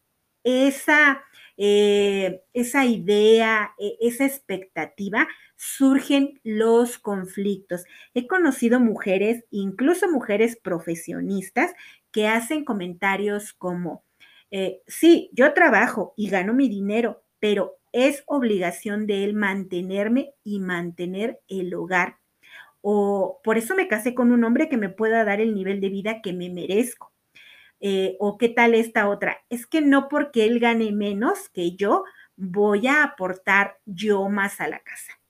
esa, 0.45 1.25
eh, 1.57 2.43
esa 2.53 2.85
idea, 2.85 3.73
e, 3.79 3.97
esa 4.01 4.27
expectativa, 4.27 5.27
surgen 5.57 6.39
los 6.45 6.99
conflictos. 6.99 7.85
He 8.13 8.27
conocido 8.27 8.79
mujeres, 8.79 9.45
incluso 9.51 10.11
mujeres 10.11 10.59
profesionistas, 10.63 11.73
que 12.13 12.27
hacen 12.29 12.65
comentarios 12.67 13.55
como, 13.55 14.05
eh, 14.51 14.83
sí, 14.87 15.31
yo 15.33 15.55
trabajo 15.55 16.13
y 16.17 16.29
gano 16.29 16.53
mi 16.53 16.69
dinero, 16.69 17.23
pero 17.41 17.79
es 17.93 18.23
obligación 18.27 19.07
de 19.07 19.25
él 19.25 19.33
mantenerme 19.33 20.35
y 20.45 20.61
mantener 20.61 21.41
el 21.49 21.73
hogar. 21.75 22.19
O 22.81 23.41
por 23.43 23.59
eso 23.59 23.75
me 23.75 23.89
casé 23.89 24.15
con 24.15 24.33
un 24.33 24.45
hombre 24.45 24.69
que 24.69 24.77
me 24.77 24.89
pueda 24.89 25.25
dar 25.25 25.41
el 25.41 25.55
nivel 25.55 25.81
de 25.81 25.89
vida 25.89 26.21
que 26.23 26.33
me 26.33 26.51
merezco. 26.51 27.13
Eh, 27.81 28.17
o 28.19 28.39
qué 28.39 28.49
tal 28.49 28.75
esta 28.75 29.09
otra. 29.09 29.39
Es 29.51 29.67
que 29.67 29.81
no 29.81 30.09
porque 30.09 30.45
él 30.45 30.59
gane 30.59 30.93
menos 30.93 31.49
que 31.49 31.77
yo, 31.77 32.05
voy 32.37 32.87
a 32.87 33.03
aportar 33.03 33.79
yo 33.85 34.29
más 34.29 34.61
a 34.61 34.69
la 34.69 34.81
casa. 34.81 35.21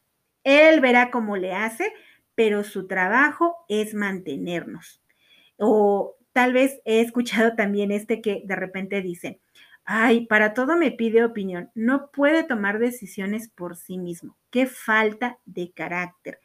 Él 0.44 0.80
verá 0.80 1.10
cómo 1.10 1.36
le 1.36 1.54
hace, 1.54 1.92
pero 2.34 2.64
su 2.64 2.86
trabajo 2.86 3.56
es 3.68 3.94
mantenernos. 3.94 5.02
O 5.56 6.16
tal 6.32 6.52
vez 6.52 6.80
he 6.84 7.00
escuchado 7.00 7.56
también 7.56 7.90
este 7.90 8.20
que 8.20 8.42
de 8.44 8.56
repente 8.56 9.02
dice, 9.02 9.40
ay, 9.84 10.26
para 10.26 10.54
todo 10.54 10.76
me 10.76 10.90
pide 10.90 11.24
opinión, 11.24 11.70
no 11.74 12.10
puede 12.10 12.44
tomar 12.44 12.78
decisiones 12.78 13.48
por 13.48 13.74
sí 13.74 13.98
mismo, 13.98 14.36
qué 14.50 14.66
falta 14.66 15.38
de 15.46 15.72
carácter. 15.72 16.40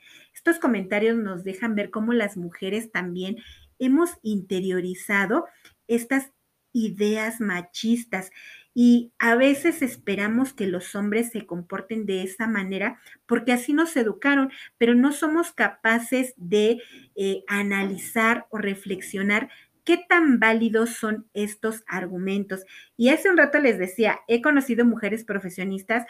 Estos 0.46 0.60
comentarios 0.60 1.16
nos 1.16 1.46
dejan 1.46 1.74
ver 1.74 1.90
cómo 1.90 2.12
las 2.12 2.36
mujeres 2.36 2.92
también 2.92 3.38
hemos 3.80 4.18
interiorizado 4.24 5.46
estas 5.88 6.34
ideas 6.74 7.40
machistas 7.40 8.30
y 8.74 9.14
a 9.20 9.36
veces 9.36 9.82
esperamos 9.82 10.52
que 10.52 10.68
los 10.68 10.96
hombres 10.96 11.32
se 11.32 11.46
comporten 11.46 12.06
de 12.06 12.24
esa 12.24 12.46
manera 12.46 13.00
porque 13.26 13.54
así 13.54 13.72
nos 13.72 13.96
educaron, 13.96 14.52
pero 14.78 14.96
no 14.96 15.14
somos 15.14 15.54
capaces 15.54 16.34
de 16.36 16.82
eh, 17.16 17.46
analizar 17.48 18.46
o 18.50 18.58
reflexionar 18.58 19.50
qué 19.86 19.98
tan 20.10 20.40
válidos 20.40 20.90
son 20.90 21.30
estos 21.34 21.84
argumentos. 21.88 22.66
Y 22.98 23.10
hace 23.10 23.30
un 23.30 23.38
rato 23.38 23.60
les 23.60 23.78
decía, 23.78 24.20
he 24.28 24.42
conocido 24.42 24.84
mujeres 24.84 25.24
profesionistas 25.24 26.06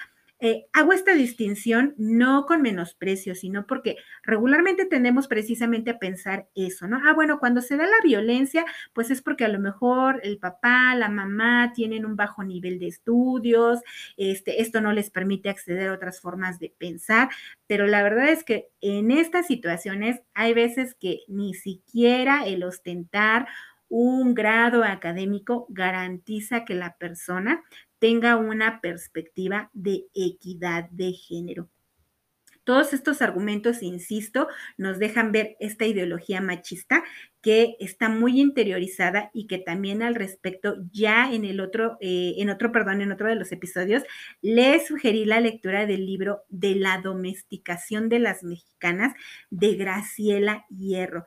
eh, 0.46 0.66
hago 0.74 0.92
esta 0.92 1.14
distinción 1.14 1.96
no 1.98 2.46
con 2.46 2.62
menosprecio, 2.62 3.34
sino 3.34 3.66
porque 3.66 3.96
regularmente 4.24 4.86
tendemos 4.86 5.30
precisamente 5.30 5.92
a 5.92 6.00
pensar 6.00 6.50
eso, 6.54 6.86
¿no? 6.86 7.00
Ah, 7.06 7.14
bueno, 7.14 7.40
cuando 7.40 7.62
se 7.62 7.78
da 7.78 7.86
la 7.86 8.04
violencia, 8.04 8.66
pues 8.92 9.10
es 9.10 9.22
porque 9.22 9.46
a 9.46 9.48
lo 9.48 9.60
mejor 9.60 10.20
el 10.22 10.40
papá, 10.40 10.96
la 10.96 11.08
mamá 11.08 11.72
tienen 11.74 12.06
un 12.06 12.18
bajo 12.18 12.44
nivel 12.44 12.78
de 12.78 12.88
estudios, 12.88 13.80
este, 14.18 14.62
esto 14.62 14.82
no 14.82 14.92
les 14.92 15.10
permite 15.10 15.48
acceder 15.48 15.88
a 15.88 15.94
otras 15.94 16.20
formas 16.20 16.60
de 16.60 16.74
pensar, 16.78 17.30
pero 17.66 17.88
la 17.88 18.04
verdad 18.04 18.28
es 18.28 18.44
que 18.44 18.68
en 18.82 19.12
estas 19.12 19.48
situaciones 19.48 20.24
hay 20.34 20.54
veces 20.54 20.94
que 20.94 21.22
ni 21.30 21.54
siquiera 21.54 22.46
el 22.46 22.66
ostentar 22.66 23.48
un 23.96 24.34
grado 24.34 24.84
académico 24.84 25.68
garantiza 25.70 26.66
que 26.66 26.74
la 26.74 26.98
persona 26.98 27.64
tenga 28.00 28.38
una 28.38 28.82
perspectiva 28.82 29.70
de 29.72 30.08
equidad 30.16 30.90
de 30.90 31.12
género. 31.12 31.70
Todos 32.64 32.94
estos 32.94 33.22
argumentos, 33.22 33.84
insisto, 33.84 34.48
nos 34.78 34.98
dejan 34.98 35.32
ver 35.32 35.58
esta 35.60 35.86
ideología 35.86 36.42
machista 36.42 37.04
que 37.44 37.76
está 37.80 38.10
muy 38.10 38.42
interiorizada 38.42 39.30
y 39.32 39.46
que 39.46 39.60
también 39.60 40.02
al 40.02 40.16
respecto 40.16 40.78
ya 40.92 41.32
en 41.32 41.46
el 41.46 41.60
otro, 41.60 41.98
eh, 42.02 42.34
en 42.38 42.50
otro, 42.50 42.72
perdón, 42.72 43.02
en 43.02 43.12
otro 43.12 43.28
de 43.28 43.36
los 43.36 43.52
episodios, 43.52 44.02
le 44.42 44.84
sugerí 44.84 45.26
la 45.26 45.40
lectura 45.40 45.86
del 45.86 46.08
libro 46.08 46.46
de 46.50 46.74
la 46.74 47.00
domesticación 47.00 48.10
de 48.10 48.18
las 48.18 48.44
mexicanas 48.44 49.14
de 49.52 49.76
Graciela 49.76 50.66
Hierro 50.70 51.26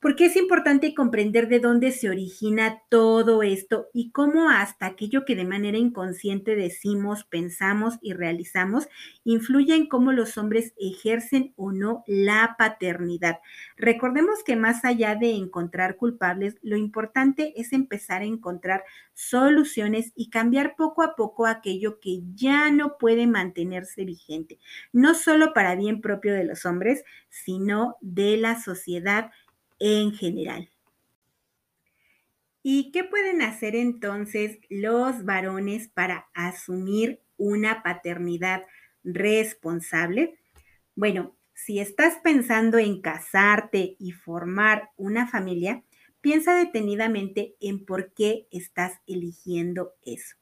porque 0.00 0.24
es 0.24 0.36
importante 0.36 0.94
comprender 0.94 1.48
de 1.48 1.60
dónde 1.60 1.92
se 1.92 2.08
origina 2.08 2.82
todo 2.88 3.42
esto 3.42 3.88
y 3.92 4.10
cómo 4.12 4.48
hasta 4.48 4.86
aquello 4.86 5.26
que 5.26 5.36
de 5.36 5.44
manera 5.44 5.76
inconsciente 5.76 6.56
decimos, 6.56 7.24
pensamos 7.24 7.98
y 8.00 8.14
realizamos 8.14 8.88
influye 9.24 9.74
en 9.74 9.88
cómo 9.88 10.12
los 10.12 10.38
hombres 10.38 10.72
ejercen 10.78 11.52
o 11.56 11.72
no 11.72 12.02
la 12.06 12.56
paternidad. 12.58 13.40
Recordemos 13.76 14.42
que 14.42 14.56
más 14.56 14.86
allá 14.86 15.16
de 15.16 15.32
encontrar 15.32 15.96
culpables, 15.96 16.56
lo 16.62 16.76
importante 16.76 17.52
es 17.60 17.74
empezar 17.74 18.22
a 18.22 18.26
encontrar 18.26 18.84
soluciones 19.12 20.12
y 20.14 20.30
cambiar 20.30 20.76
poco 20.76 21.02
a 21.02 21.14
poco 21.14 21.46
aquello 21.46 22.00
que 22.00 22.22
ya 22.34 22.70
no 22.70 22.96
puede 22.96 23.26
mantenerse 23.26 24.06
vigente, 24.06 24.58
no 24.92 25.14
solo 25.14 25.52
para 25.52 25.74
bien 25.74 26.00
propio 26.00 26.32
de 26.32 26.44
los 26.44 26.64
hombres, 26.64 27.04
sino 27.28 27.96
de 28.00 28.38
la 28.38 28.58
sociedad 28.58 29.30
en 29.80 30.12
general. 30.12 30.70
¿Y 32.62 32.92
qué 32.92 33.04
pueden 33.04 33.42
hacer 33.42 33.74
entonces 33.74 34.58
los 34.68 35.24
varones 35.24 35.88
para 35.88 36.28
asumir 36.34 37.20
una 37.38 37.82
paternidad 37.82 38.64
responsable? 39.02 40.38
Bueno, 40.94 41.36
si 41.54 41.80
estás 41.80 42.18
pensando 42.22 42.78
en 42.78 43.00
casarte 43.00 43.96
y 43.98 44.12
formar 44.12 44.90
una 44.96 45.26
familia, 45.26 45.82
piensa 46.20 46.54
detenidamente 46.54 47.54
en 47.60 47.84
por 47.84 48.12
qué 48.12 48.46
estás 48.50 49.00
eligiendo 49.06 49.94
eso. 50.04 50.36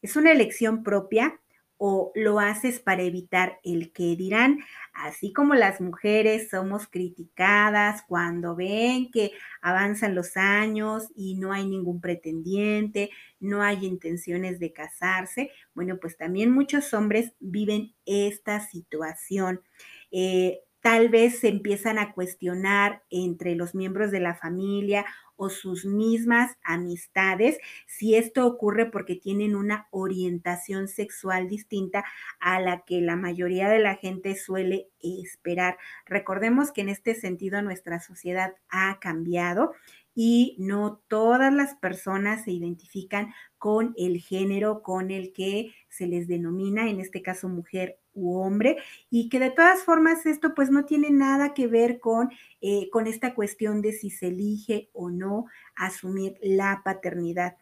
¿Es 0.00 0.16
una 0.16 0.32
elección 0.32 0.82
propia 0.82 1.40
o 1.78 2.12
lo 2.14 2.40
haces 2.40 2.80
para 2.80 3.02
evitar 3.02 3.58
el 3.64 3.92
que 3.92 4.16
dirán, 4.16 4.58
así 4.92 5.32
como 5.32 5.54
las 5.54 5.80
mujeres 5.80 6.50
somos 6.50 6.86
criticadas 6.88 8.02
cuando 8.06 8.56
ven 8.56 9.10
que 9.10 9.32
avanzan 9.62 10.14
los 10.14 10.36
años 10.36 11.08
y 11.16 11.36
no 11.36 11.52
hay 11.52 11.66
ningún 11.66 12.00
pretendiente, 12.00 13.10
no 13.40 13.62
hay 13.62 13.86
intenciones 13.86 14.58
de 14.60 14.72
casarse, 14.72 15.50
bueno, 15.74 15.98
pues 16.00 16.16
también 16.16 16.50
muchos 16.50 16.92
hombres 16.94 17.32
viven 17.40 17.94
esta 18.04 18.60
situación. 18.60 19.62
Eh, 20.10 20.60
tal 20.80 21.08
vez 21.08 21.40
se 21.40 21.48
empiezan 21.48 21.98
a 21.98 22.12
cuestionar 22.12 23.02
entre 23.10 23.54
los 23.54 23.74
miembros 23.74 24.10
de 24.10 24.20
la 24.20 24.34
familia 24.34 25.04
o 25.36 25.50
sus 25.50 25.84
mismas 25.84 26.56
amistades 26.64 27.58
si 27.86 28.16
esto 28.16 28.46
ocurre 28.46 28.86
porque 28.90 29.14
tienen 29.14 29.54
una 29.54 29.86
orientación 29.90 30.88
sexual 30.88 31.48
distinta 31.48 32.04
a 32.40 32.60
la 32.60 32.84
que 32.84 33.00
la 33.00 33.16
mayoría 33.16 33.68
de 33.68 33.78
la 33.78 33.94
gente 33.94 34.34
suele 34.34 34.88
esperar. 35.00 35.78
Recordemos 36.06 36.72
que 36.72 36.80
en 36.80 36.88
este 36.88 37.14
sentido 37.14 37.62
nuestra 37.62 38.00
sociedad 38.00 38.54
ha 38.68 38.98
cambiado 39.00 39.72
y 40.20 40.56
no 40.58 41.00
todas 41.06 41.54
las 41.54 41.76
personas 41.76 42.42
se 42.42 42.50
identifican 42.50 43.32
con 43.56 43.94
el 43.96 44.18
género 44.18 44.82
con 44.82 45.12
el 45.12 45.32
que 45.32 45.72
se 45.88 46.08
les 46.08 46.26
denomina, 46.26 46.90
en 46.90 46.98
este 46.98 47.22
caso 47.22 47.48
mujer 47.48 48.00
u 48.18 48.38
hombre, 48.38 48.76
y 49.10 49.28
que 49.28 49.38
de 49.38 49.50
todas 49.50 49.82
formas 49.84 50.26
esto 50.26 50.54
pues 50.54 50.70
no 50.70 50.84
tiene 50.84 51.10
nada 51.10 51.54
que 51.54 51.66
ver 51.66 52.00
con, 52.00 52.30
eh, 52.60 52.90
con 52.90 53.06
esta 53.06 53.34
cuestión 53.34 53.80
de 53.82 53.92
si 53.92 54.10
se 54.10 54.28
elige 54.28 54.90
o 54.92 55.10
no 55.10 55.46
asumir 55.76 56.36
la 56.42 56.82
paternidad. 56.84 57.56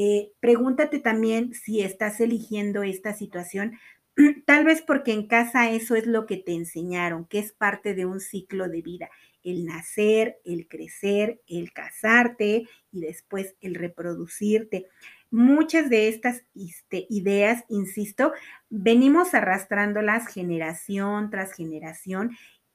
Eh, 0.00 0.32
pregúntate 0.40 1.00
también 1.00 1.54
si 1.54 1.80
estás 1.80 2.20
eligiendo 2.20 2.84
esta 2.84 3.14
situación 3.14 3.72
Tal 4.46 4.64
vez 4.64 4.82
porque 4.82 5.12
en 5.12 5.26
casa 5.26 5.70
eso 5.70 5.94
es 5.94 6.06
lo 6.06 6.26
que 6.26 6.36
te 6.36 6.52
enseñaron, 6.52 7.24
que 7.26 7.38
es 7.38 7.52
parte 7.52 7.94
de 7.94 8.04
un 8.04 8.20
ciclo 8.20 8.68
de 8.68 8.82
vida, 8.82 9.10
el 9.44 9.64
nacer, 9.64 10.40
el 10.44 10.66
crecer, 10.66 11.40
el 11.46 11.72
casarte 11.72 12.64
y 12.90 13.00
después 13.00 13.54
el 13.60 13.74
reproducirte. 13.76 14.86
Muchas 15.30 15.90
de 15.90 16.08
estas 16.08 16.42
este, 16.54 17.06
ideas, 17.10 17.64
insisto, 17.68 18.32
venimos 18.70 19.34
arrastrándolas 19.34 20.26
generación 20.26 21.30
tras 21.30 21.52
generación 21.52 22.30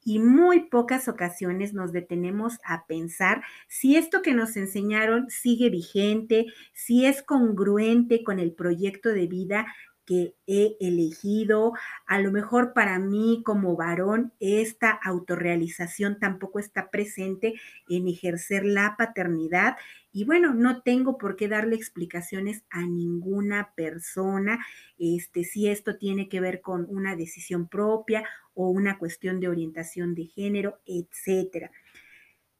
y 0.05 0.19
muy 0.19 0.69
pocas 0.69 1.07
ocasiones 1.07 1.73
nos 1.73 1.91
detenemos 1.91 2.59
a 2.65 2.85
pensar 2.85 3.41
si 3.67 3.95
esto 3.95 4.21
que 4.21 4.33
nos 4.33 4.55
enseñaron 4.57 5.29
sigue 5.29 5.69
vigente, 5.69 6.45
si 6.73 7.05
es 7.05 7.23
congruente 7.23 8.23
con 8.23 8.39
el 8.39 8.53
proyecto 8.53 9.09
de 9.09 9.27
vida 9.27 9.65
que 10.05 10.35
he 10.47 10.75
elegido. 10.81 11.73
A 12.05 12.19
lo 12.19 12.31
mejor 12.31 12.73
para 12.73 12.99
mí 12.99 13.41
como 13.45 13.75
varón 13.75 14.33
esta 14.39 14.91
autorrealización 14.91 16.19
tampoco 16.19 16.59
está 16.59 16.89
presente 16.91 17.53
en 17.87 18.07
ejercer 18.07 18.65
la 18.65 18.95
paternidad. 18.97 19.77
Y 20.13 20.25
bueno, 20.25 20.53
no 20.53 20.83
tengo 20.83 21.17
por 21.17 21.35
qué 21.35 21.47
darle 21.47 21.75
explicaciones 21.75 22.63
a 22.69 22.83
ninguna 22.83 23.73
persona, 23.75 24.63
este, 24.99 25.43
si 25.43 25.67
esto 25.67 25.97
tiene 25.97 26.29
que 26.29 26.39
ver 26.39 26.61
con 26.61 26.85
una 26.87 27.15
decisión 27.15 27.67
propia 27.67 28.23
o 28.53 28.69
una 28.69 28.99
cuestión 28.99 29.39
de 29.39 29.49
orientación 29.49 30.13
de 30.13 30.25
género, 30.27 30.79
etcétera. 30.85 31.71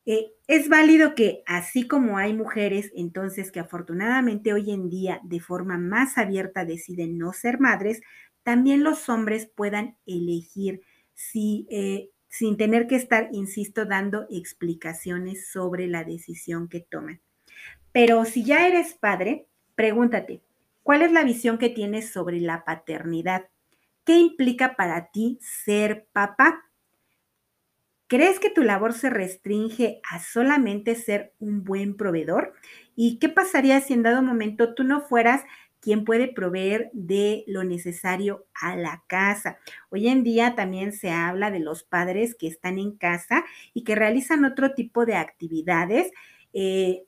Eh, 0.05 0.31
es 0.47 0.67
válido 0.67 1.15
que 1.15 1.43
así 1.45 1.87
como 1.87 2.17
hay 2.17 2.33
mujeres 2.33 2.91
entonces 2.95 3.51
que 3.51 3.59
afortunadamente 3.61 4.51
hoy 4.53 4.71
en 4.71 4.89
día 4.89 5.21
de 5.23 5.39
forma 5.39 5.77
más 5.77 6.17
abierta 6.17 6.65
deciden 6.65 7.17
no 7.17 7.31
ser 7.33 7.59
madres, 7.59 8.01
también 8.43 8.83
los 8.83 9.07
hombres 9.09 9.47
puedan 9.55 9.97
elegir 10.05 10.81
si, 11.13 11.67
eh, 11.69 12.09
sin 12.27 12.57
tener 12.57 12.87
que 12.87 12.95
estar, 12.97 13.29
insisto, 13.31 13.85
dando 13.85 14.27
explicaciones 14.29 15.49
sobre 15.51 15.87
la 15.87 16.03
decisión 16.03 16.67
que 16.67 16.81
toman. 16.81 17.21
Pero 17.93 18.25
si 18.25 18.43
ya 18.43 18.67
eres 18.67 18.95
padre, 18.95 19.47
pregúntate, 19.75 20.41
¿cuál 20.81 21.03
es 21.03 21.11
la 21.11 21.23
visión 21.23 21.57
que 21.57 21.69
tienes 21.69 22.11
sobre 22.11 22.41
la 22.41 22.65
paternidad? 22.65 23.47
¿Qué 24.03 24.17
implica 24.17 24.75
para 24.75 25.11
ti 25.11 25.39
ser 25.41 26.07
papá? 26.11 26.65
¿Crees 28.07 28.39
que 28.39 28.49
tu 28.49 28.63
labor 28.63 28.93
se 28.93 29.09
restringe 29.09 30.01
a 30.09 30.19
solamente 30.19 30.95
ser 30.95 31.33
un 31.39 31.63
buen 31.63 31.95
proveedor? 31.95 32.53
¿Y 32.95 33.17
qué 33.19 33.29
pasaría 33.29 33.79
si 33.79 33.93
en 33.93 34.03
dado 34.03 34.21
momento 34.21 34.73
tú 34.73 34.83
no 34.83 35.01
fueras 35.01 35.43
quien 35.83 36.05
puede 36.05 36.29
proveer 36.29 36.89
de 36.93 37.43
lo 37.45 37.65
necesario 37.65 38.45
a 38.53 38.77
la 38.77 39.03
casa. 39.07 39.57
Hoy 39.89 40.07
en 40.07 40.23
día 40.23 40.55
también 40.55 40.93
se 40.93 41.11
habla 41.11 41.51
de 41.51 41.59
los 41.59 41.83
padres 41.83 42.35
que 42.35 42.47
están 42.47 42.79
en 42.79 42.95
casa 42.95 43.43
y 43.73 43.83
que 43.83 43.93
realizan 43.93 44.45
otro 44.45 44.73
tipo 44.75 45.05
de 45.05 45.15
actividades 45.15 46.09
eh, 46.53 47.03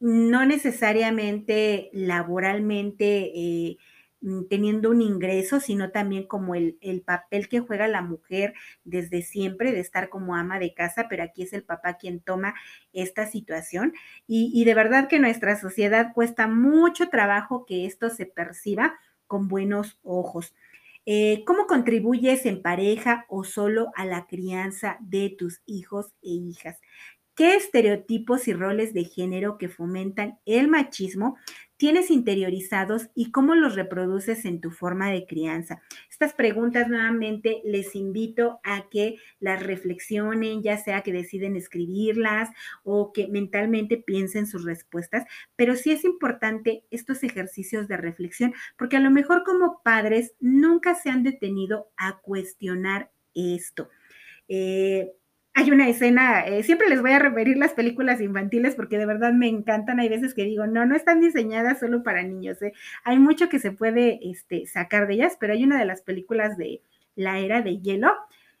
no 0.00 0.46
necesariamente 0.46 1.90
laboralmente 1.92 3.30
eh, 3.34 3.76
mm, 4.22 4.44
teniendo 4.48 4.90
un 4.90 5.02
ingreso, 5.02 5.60
sino 5.60 5.90
también 5.90 6.26
como 6.26 6.54
el, 6.54 6.78
el, 6.80 7.02
papel 7.02 7.48
que 7.48 7.60
juega 7.60 7.86
la 7.88 8.02
mujer 8.02 8.54
desde 8.84 9.22
siempre, 9.22 9.72
de 9.72 9.80
estar 9.80 10.08
como 10.08 10.34
ama 10.34 10.58
de 10.58 10.74
casa, 10.74 11.06
pero 11.08 11.22
aquí 11.22 11.42
es 11.42 11.52
el 11.52 11.64
papá 11.64 11.98
quien 11.98 12.20
toma 12.20 12.54
esta 12.92 13.26
situación. 13.26 13.92
Y, 14.26 14.50
y 14.54 14.64
de 14.64 14.74
verdad 14.74 15.08
que 15.08 15.18
nuestra 15.20 15.58
sociedad 15.58 16.12
cuesta 16.14 16.48
mucho 16.48 17.08
trabajo 17.10 17.66
que 17.66 17.86
esto 17.86 18.10
se 18.10 18.26
perciba 18.26 18.98
con 19.26 19.48
buenos 19.48 19.98
ojos. 20.02 20.54
Eh, 21.06 21.44
¿Cómo 21.46 21.66
contribuyes 21.66 22.46
en 22.46 22.62
pareja 22.62 23.24
o 23.28 23.44
solo 23.44 23.90
a 23.96 24.04
la 24.04 24.26
crianza 24.26 24.98
de 25.00 25.34
tus 25.36 25.62
hijos 25.66 26.12
e 26.22 26.30
hijas? 26.30 26.78
¿Qué 27.40 27.56
estereotipos 27.56 28.48
y 28.48 28.52
roles 28.52 28.92
de 28.92 29.04
género 29.04 29.56
que 29.56 29.70
fomentan 29.70 30.38
el 30.44 30.68
machismo 30.68 31.38
tienes 31.78 32.10
interiorizados 32.10 33.08
y 33.14 33.30
cómo 33.30 33.54
los 33.54 33.76
reproduces 33.76 34.44
en 34.44 34.60
tu 34.60 34.70
forma 34.70 35.10
de 35.10 35.24
crianza? 35.24 35.80
Estas 36.10 36.34
preguntas 36.34 36.88
nuevamente 36.88 37.62
les 37.64 37.96
invito 37.96 38.60
a 38.62 38.90
que 38.90 39.16
las 39.38 39.62
reflexionen, 39.62 40.62
ya 40.62 40.76
sea 40.76 41.00
que 41.00 41.14
deciden 41.14 41.56
escribirlas 41.56 42.50
o 42.84 43.10
que 43.10 43.26
mentalmente 43.26 43.96
piensen 43.96 44.46
sus 44.46 44.66
respuestas, 44.66 45.24
pero 45.56 45.76
sí 45.76 45.92
es 45.92 46.04
importante 46.04 46.84
estos 46.90 47.22
ejercicios 47.22 47.88
de 47.88 47.96
reflexión 47.96 48.52
porque 48.76 48.98
a 48.98 49.00
lo 49.00 49.10
mejor 49.10 49.44
como 49.44 49.80
padres 49.82 50.34
nunca 50.40 50.94
se 50.94 51.08
han 51.08 51.22
detenido 51.22 51.88
a 51.96 52.20
cuestionar 52.20 53.10
esto. 53.32 53.88
Eh, 54.46 55.12
hay 55.54 55.70
una 55.70 55.88
escena, 55.88 56.46
eh, 56.46 56.62
siempre 56.62 56.88
les 56.88 57.02
voy 57.02 57.10
a 57.10 57.18
referir 57.18 57.56
las 57.56 57.72
películas 57.72 58.20
infantiles 58.20 58.76
porque 58.76 58.98
de 58.98 59.06
verdad 59.06 59.32
me 59.32 59.48
encantan. 59.48 59.98
Hay 59.98 60.08
veces 60.08 60.32
que 60.32 60.44
digo, 60.44 60.66
no, 60.66 60.86
no 60.86 60.94
están 60.94 61.20
diseñadas 61.20 61.80
solo 61.80 62.02
para 62.02 62.22
niños. 62.22 62.62
¿eh? 62.62 62.72
Hay 63.04 63.18
mucho 63.18 63.48
que 63.48 63.58
se 63.58 63.72
puede 63.72 64.20
este, 64.22 64.66
sacar 64.66 65.06
de 65.06 65.14
ellas, 65.14 65.36
pero 65.40 65.52
hay 65.52 65.64
una 65.64 65.78
de 65.78 65.86
las 65.86 66.02
películas 66.02 66.56
de 66.56 66.82
la 67.16 67.40
era 67.40 67.62
de 67.62 67.80
hielo, 67.80 68.12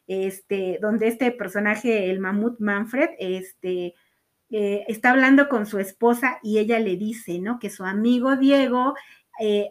este, 0.08 0.78
donde 0.82 1.06
este 1.06 1.30
personaje, 1.30 2.10
el 2.10 2.18
mamut 2.18 2.58
Manfred, 2.58 3.10
este, 3.18 3.94
eh, 4.50 4.84
está 4.88 5.12
hablando 5.12 5.48
con 5.48 5.66
su 5.66 5.78
esposa 5.78 6.40
y 6.42 6.58
ella 6.58 6.80
le 6.80 6.96
dice, 6.96 7.38
¿no? 7.38 7.60
Que 7.60 7.70
su 7.70 7.84
amigo 7.84 8.36
Diego, 8.36 8.94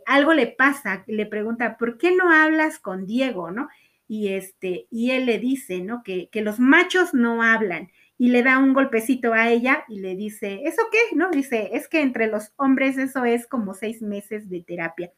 algo 0.07 0.33
le 0.33 0.47
pasa, 0.47 1.03
le 1.05 1.27
pregunta, 1.27 1.77
¿por 1.77 1.99
qué 1.99 2.15
no 2.15 2.31
hablas 2.31 2.79
con 2.79 3.05
Diego, 3.05 3.51
no? 3.51 3.69
Y 4.09 4.29
este, 4.29 4.87
y 4.89 5.11
él 5.11 5.27
le 5.27 5.37
dice, 5.37 5.81
¿no? 5.81 6.01
Que, 6.03 6.29
que 6.31 6.41
los 6.41 6.59
machos 6.59 7.13
no 7.13 7.43
hablan 7.43 7.91
y 8.17 8.29
le 8.29 8.41
da 8.41 8.57
un 8.57 8.73
golpecito 8.73 9.33
a 9.33 9.49
ella 9.49 9.85
y 9.87 9.99
le 9.99 10.15
dice, 10.15 10.61
¿eso 10.65 10.81
qué? 10.91 11.15
¿No? 11.15 11.29
Dice, 11.29 11.69
es 11.73 11.87
que 11.87 12.01
entre 12.01 12.27
los 12.27 12.51
hombres 12.57 12.97
eso 12.97 13.23
es 13.23 13.45
como 13.45 13.75
seis 13.75 14.01
meses 14.01 14.49
de 14.49 14.61
terapia. 14.61 15.11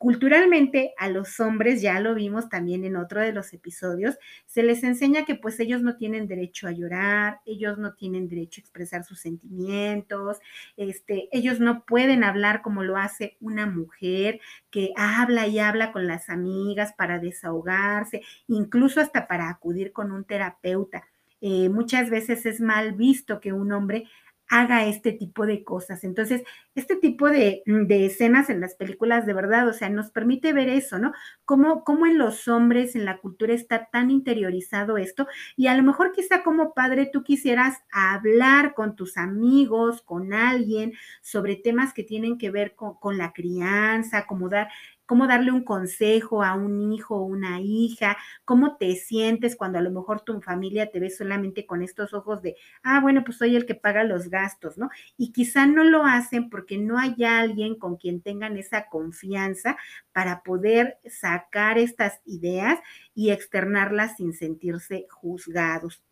Culturalmente 0.00 0.94
a 0.96 1.10
los 1.10 1.40
hombres, 1.40 1.82
ya 1.82 2.00
lo 2.00 2.14
vimos 2.14 2.48
también 2.48 2.86
en 2.86 2.96
otro 2.96 3.20
de 3.20 3.34
los 3.34 3.52
episodios, 3.52 4.16
se 4.46 4.62
les 4.62 4.82
enseña 4.82 5.26
que 5.26 5.34
pues 5.34 5.60
ellos 5.60 5.82
no 5.82 5.98
tienen 5.98 6.26
derecho 6.26 6.68
a 6.68 6.72
llorar, 6.72 7.40
ellos 7.44 7.76
no 7.76 7.92
tienen 7.92 8.26
derecho 8.26 8.60
a 8.60 8.62
expresar 8.62 9.04
sus 9.04 9.20
sentimientos, 9.20 10.38
este, 10.78 11.28
ellos 11.32 11.60
no 11.60 11.84
pueden 11.84 12.24
hablar 12.24 12.62
como 12.62 12.82
lo 12.82 12.96
hace 12.96 13.36
una 13.42 13.66
mujer 13.66 14.40
que 14.70 14.94
habla 14.96 15.46
y 15.48 15.58
habla 15.58 15.92
con 15.92 16.06
las 16.06 16.30
amigas 16.30 16.94
para 16.94 17.18
desahogarse, 17.18 18.22
incluso 18.48 19.02
hasta 19.02 19.28
para 19.28 19.50
acudir 19.50 19.92
con 19.92 20.12
un 20.12 20.24
terapeuta. 20.24 21.04
Eh, 21.42 21.68
muchas 21.68 22.08
veces 22.08 22.46
es 22.46 22.62
mal 22.62 22.92
visto 22.92 23.38
que 23.38 23.52
un 23.52 23.70
hombre 23.72 24.04
haga 24.50 24.84
este 24.84 25.12
tipo 25.12 25.46
de 25.46 25.62
cosas. 25.62 26.02
Entonces, 26.02 26.42
este 26.74 26.96
tipo 26.96 27.28
de, 27.30 27.62
de, 27.66 28.06
escenas 28.06 28.50
en 28.50 28.60
las 28.60 28.74
películas 28.74 29.24
de 29.24 29.32
verdad, 29.32 29.68
o 29.68 29.72
sea, 29.72 29.88
nos 29.88 30.10
permite 30.10 30.52
ver 30.52 30.68
eso, 30.68 30.98
¿no? 30.98 31.12
Cómo, 31.44 31.84
cómo 31.84 32.04
en 32.06 32.18
los 32.18 32.48
hombres, 32.48 32.96
en 32.96 33.04
la 33.04 33.18
cultura 33.18 33.54
está 33.54 33.88
tan 33.92 34.10
interiorizado 34.10 34.98
esto 34.98 35.28
y 35.56 35.68
a 35.68 35.76
lo 35.76 35.84
mejor 35.84 36.10
quizá 36.10 36.42
como 36.42 36.74
padre 36.74 37.08
tú 37.12 37.22
quisieras 37.22 37.78
hablar 37.92 38.74
con 38.74 38.96
tus 38.96 39.16
amigos, 39.16 40.02
con 40.02 40.32
alguien 40.32 40.94
sobre 41.22 41.54
temas 41.54 41.94
que 41.94 42.02
tienen 42.02 42.36
que 42.36 42.50
ver 42.50 42.74
con, 42.74 42.94
con 42.94 43.18
la 43.18 43.32
crianza, 43.32 44.26
como 44.26 44.48
dar 44.48 44.68
cómo 45.10 45.26
darle 45.26 45.50
un 45.50 45.64
consejo 45.64 46.44
a 46.44 46.54
un 46.54 46.92
hijo 46.92 47.16
o 47.16 47.24
una 47.24 47.58
hija, 47.60 48.16
cómo 48.44 48.76
te 48.76 48.94
sientes 48.94 49.56
cuando 49.56 49.80
a 49.80 49.82
lo 49.82 49.90
mejor 49.90 50.20
tu 50.20 50.40
familia 50.40 50.92
te 50.92 51.00
ve 51.00 51.10
solamente 51.10 51.66
con 51.66 51.82
estos 51.82 52.14
ojos 52.14 52.42
de, 52.42 52.54
ah, 52.84 53.00
bueno, 53.00 53.24
pues 53.24 53.36
soy 53.38 53.56
el 53.56 53.66
que 53.66 53.74
paga 53.74 54.04
los 54.04 54.30
gastos, 54.30 54.78
¿no? 54.78 54.88
Y 55.16 55.32
quizá 55.32 55.66
no 55.66 55.82
lo 55.82 56.04
hacen 56.04 56.48
porque 56.48 56.78
no 56.78 56.96
hay 56.96 57.24
alguien 57.24 57.74
con 57.74 57.96
quien 57.96 58.22
tengan 58.22 58.56
esa 58.56 58.86
confianza 58.88 59.76
para 60.12 60.44
poder 60.44 61.00
sacar 61.08 61.76
estas 61.76 62.20
ideas 62.24 62.78
y 63.12 63.30
externarlas 63.30 64.14
sin 64.16 64.32
sentirse 64.32 65.08
juzgados. 65.10 66.04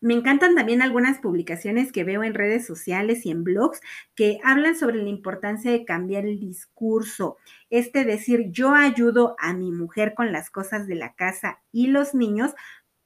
Me 0.00 0.14
encantan 0.14 0.54
también 0.54 0.82
algunas 0.82 1.18
publicaciones 1.18 1.92
que 1.92 2.04
veo 2.04 2.22
en 2.22 2.34
redes 2.34 2.66
sociales 2.66 3.24
y 3.26 3.30
en 3.30 3.44
blogs 3.44 3.80
que 4.14 4.38
hablan 4.44 4.76
sobre 4.76 5.02
la 5.02 5.08
importancia 5.08 5.70
de 5.70 5.84
cambiar 5.84 6.26
el 6.26 6.38
discurso. 6.38 7.36
Este 7.70 8.04
decir, 8.04 8.50
yo 8.50 8.74
ayudo 8.74 9.36
a 9.38 9.52
mi 9.54 9.72
mujer 9.72 10.14
con 10.14 10.32
las 10.32 10.50
cosas 10.50 10.86
de 10.86 10.94
la 10.96 11.14
casa 11.14 11.62
y 11.72 11.88
los 11.88 12.14
niños 12.14 12.54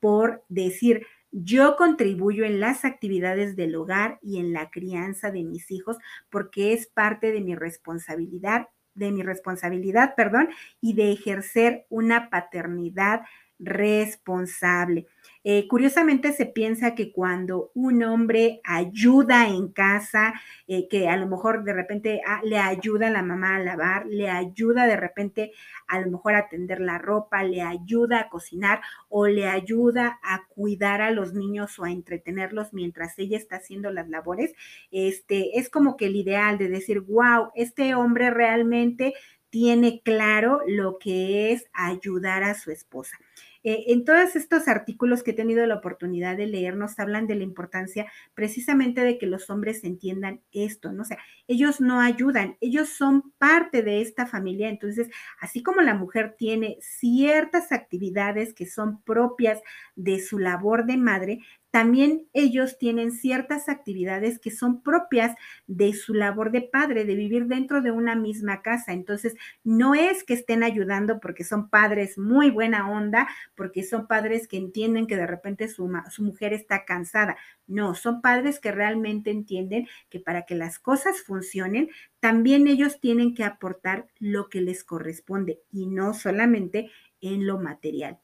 por 0.01 0.45
decir, 0.49 1.07
yo 1.31 1.77
contribuyo 1.77 2.45
en 2.45 2.59
las 2.59 2.85
actividades 2.85 3.55
del 3.55 3.77
hogar 3.77 4.19
y 4.23 4.39
en 4.41 4.53
la 4.53 4.71
crianza 4.71 5.31
de 5.31 5.45
mis 5.45 5.71
hijos 5.71 5.99
porque 6.31 6.73
es 6.73 6.87
parte 6.87 7.31
de 7.33 7.41
mi 7.41 7.55
responsabilidad, 7.55 8.69
de 8.95 9.13
mi 9.13 9.23
responsabilidad, 9.23 10.15
perdón, 10.17 10.49
y 10.81 10.95
de 10.95 11.13
ejercer 11.13 11.87
una 11.89 12.31
paternidad 12.31 13.23
responsable. 13.59 15.07
Eh, 15.43 15.67
curiosamente 15.69 16.33
se 16.33 16.47
piensa 16.47 16.95
que 16.95 17.13
cuando 17.13 17.71
un 17.75 18.03
hombre 18.03 18.61
ayuda 18.65 19.49
en 19.49 19.69
casa, 19.73 20.35
eh, 20.69 20.87
que 20.89 21.09
a 21.09 21.17
lo 21.17 21.27
mejor 21.27 21.65
de 21.65 21.73
repente 21.73 22.21
ah, 22.27 22.41
le 22.45 22.59
ayuda 22.59 23.09
a 23.09 23.11
la 23.11 23.23
mamá 23.23 23.57
a 23.57 23.59
lavar, 23.61 24.07
le 24.07 24.29
ayuda 24.29 24.87
de 24.87 24.97
repente 24.97 25.53
a 25.89 25.99
lo 26.01 26.11
mejor 26.11 26.35
a 26.35 26.49
tender 26.49 26.81
la 26.81 26.99
ropa, 26.99 27.43
le 27.43 27.63
ayuda 27.63 28.21
a 28.21 28.29
cocinar 28.29 28.81
o 29.09 29.27
le 29.27 29.49
ayuda 29.49 30.19
a 30.23 30.47
cuidar 30.49 31.01
a 31.01 31.11
los 31.11 31.33
niños 31.33 31.79
o 31.79 31.85
a 31.85 31.91
entretenerlos 31.91 32.73
mientras 32.75 33.19
ella 33.19 33.39
está 33.39 33.57
haciendo 33.57 33.91
las 33.91 34.09
labores, 34.09 34.55
este, 34.91 35.59
es 35.59 35.71
como 35.71 35.97
que 35.97 36.07
el 36.07 36.17
ideal 36.17 36.59
de 36.59 36.69
decir, 36.69 37.01
wow, 37.01 37.51
este 37.55 37.95
hombre 37.95 38.31
realmente 38.31 39.15
tiene 39.51 40.01
claro 40.03 40.61
lo 40.67 40.99
que 40.99 41.53
es 41.53 41.65
ayudar 41.73 42.45
a 42.45 42.55
su 42.55 42.71
esposa. 42.71 43.17
Eh, 43.63 43.85
en 43.89 44.05
todos 44.05 44.37
estos 44.37 44.69
artículos 44.69 45.23
que 45.23 45.33
he 45.33 45.35
tenido 45.35 45.67
la 45.67 45.77
oportunidad 45.77 46.37
de 46.37 46.47
leer, 46.47 46.77
nos 46.77 46.99
hablan 46.99 47.27
de 47.27 47.35
la 47.35 47.45
importancia 47.45 48.07
precisamente 48.35 49.03
de 49.03 49.19
que 49.19 49.27
los 49.27 49.51
hombres 49.51 49.85
entiendan 49.85 50.41
esto, 50.53 50.93
¿no? 50.93 51.03
O 51.03 51.05
sea, 51.05 51.19
ellos 51.47 51.81
no 51.81 52.01
ayudan, 52.01 52.57
ellos 52.61 52.89
son 52.91 53.33
parte 53.39 53.83
de 53.83 54.01
esta 54.01 54.27
familia, 54.27 54.69
entonces, 54.69 55.09
así 55.41 55.63
como 55.63 55.83
la 55.83 55.95
mujer 55.95 56.35
tiene 56.39 56.79
ciertas 56.81 57.73
actividades 57.73 58.55
que 58.55 58.67
son 58.67 59.03
propias 59.03 59.61
de 59.95 60.21
su 60.21 60.39
labor 60.39 60.87
de 60.87 60.97
madre, 60.97 61.41
también 61.71 62.27
ellos 62.33 62.79
tienen 62.79 63.13
ciertas 63.13 63.69
actividades 63.69 64.39
que 64.39 64.51
son 64.51 64.83
propias 64.83 65.37
de 65.67 65.93
su 65.93 66.15
labor 66.15 66.51
de 66.51 66.63
padre, 66.63 67.05
de 67.05 67.15
vivir 67.15 67.47
dentro 67.47 67.81
de 67.81 67.93
una 67.93 68.17
misma 68.17 68.63
casa. 68.63 68.93
Entonces, 68.93 69.37
no 69.63 69.95
es 69.95 70.25
que 70.25 70.35
estén 70.35 70.63
ayudando 70.63 71.21
porque 71.21 71.45
son 71.45 71.69
padres 71.71 72.19
muy 72.19 72.51
buena 72.51 72.91
onda, 72.91 73.29
porque 73.55 73.85
son 73.85 74.07
padres 74.07 74.49
que 74.49 74.57
entienden 74.57 75.07
que 75.07 75.17
de 75.17 75.27
repente 75.27 75.69
su, 75.69 75.91
su 76.11 76.23
mujer 76.25 76.53
está 76.53 76.85
cansada. 76.85 77.37
No, 77.67 77.95
son 77.95 78.21
padres 78.21 78.59
que 78.59 78.73
realmente 78.73 79.31
entienden 79.31 79.87
que 80.09 80.19
para 80.19 80.43
que 80.47 80.57
las 80.57 80.79
cosas 80.79 81.23
funcionen, 81.23 81.89
también 82.19 82.67
ellos 82.67 83.01
tienen 83.01 83.35
que 83.35 83.45
aportar 83.45 84.09
lo 84.19 84.49
que 84.49 84.61
les 84.61 84.83
corresponde 84.83 85.61
y 85.71 85.87
no 85.87 86.15
solamente 86.15 86.91
en 87.21 87.47
lo 87.47 87.59
material. 87.59 88.19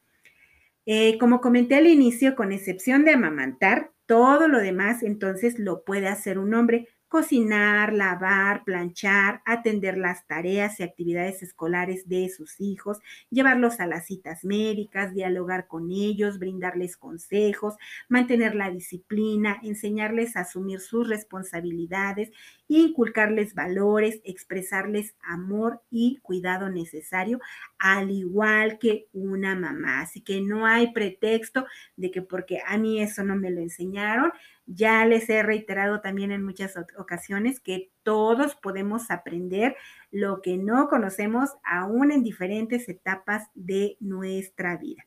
Eh, 0.89 1.17
como 1.19 1.41
comenté 1.41 1.75
al 1.75 1.85
inicio, 1.87 2.35
con 2.35 2.51
excepción 2.53 3.03
de 3.05 3.11
amamantar, 3.11 3.91
todo 4.05 4.47
lo 4.47 4.59
demás 4.59 5.03
entonces 5.03 5.59
lo 5.59 5.83
puede 5.83 6.07
hacer 6.07 6.39
un 6.39 6.53
hombre. 6.53 6.87
Cocinar, 7.09 7.93
lavar, 7.93 8.63
planchar, 8.65 9.41
atender 9.45 9.97
las 9.97 10.25
tareas 10.27 10.79
y 10.79 10.83
actividades 10.83 11.43
escolares 11.43 12.07
de 12.09 12.27
sus 12.29 12.59
hijos, 12.59 12.99
llevarlos 13.29 13.79
a 13.79 13.87
las 13.87 14.05
citas 14.07 14.43
médicas, 14.45 15.13
dialogar 15.13 15.67
con 15.67 15.89
ellos, 15.91 16.39
brindarles 16.39 16.97
consejos, 16.97 17.75
mantener 18.09 18.55
la 18.55 18.71
disciplina, 18.71 19.57
enseñarles 19.63 20.35
a 20.37 20.41
asumir 20.41 20.79
sus 20.81 21.07
responsabilidades 21.09 22.31
inculcarles 22.67 23.53
valores, 23.55 24.21
expresarles 24.23 25.15
amor 25.23 25.81
y 25.89 26.19
cuidado 26.21 26.69
necesario, 26.69 27.39
al 27.79 28.11
igual 28.11 28.77
que 28.79 29.07
una 29.13 29.55
mamá. 29.55 30.01
Así 30.01 30.21
que 30.21 30.41
no 30.41 30.65
hay 30.65 30.91
pretexto 30.93 31.65
de 31.95 32.11
que 32.11 32.21
porque 32.21 32.59
a 32.65 32.77
mí 32.77 33.01
eso 33.01 33.23
no 33.23 33.35
me 33.35 33.51
lo 33.51 33.61
enseñaron. 33.61 34.31
Ya 34.65 35.05
les 35.05 35.29
he 35.29 35.43
reiterado 35.43 36.01
también 36.01 36.31
en 36.31 36.43
muchas 36.43 36.75
ocasiones 36.97 37.59
que 37.61 37.91
todos 38.03 38.55
podemos 38.55 39.09
aprender 39.11 39.75
lo 40.11 40.41
que 40.41 40.57
no 40.57 40.89
conocemos 40.89 41.51
aún 41.63 42.11
en 42.11 42.23
diferentes 42.23 42.89
etapas 42.89 43.47
de 43.55 43.95
nuestra 44.01 44.77
vida. 44.77 45.06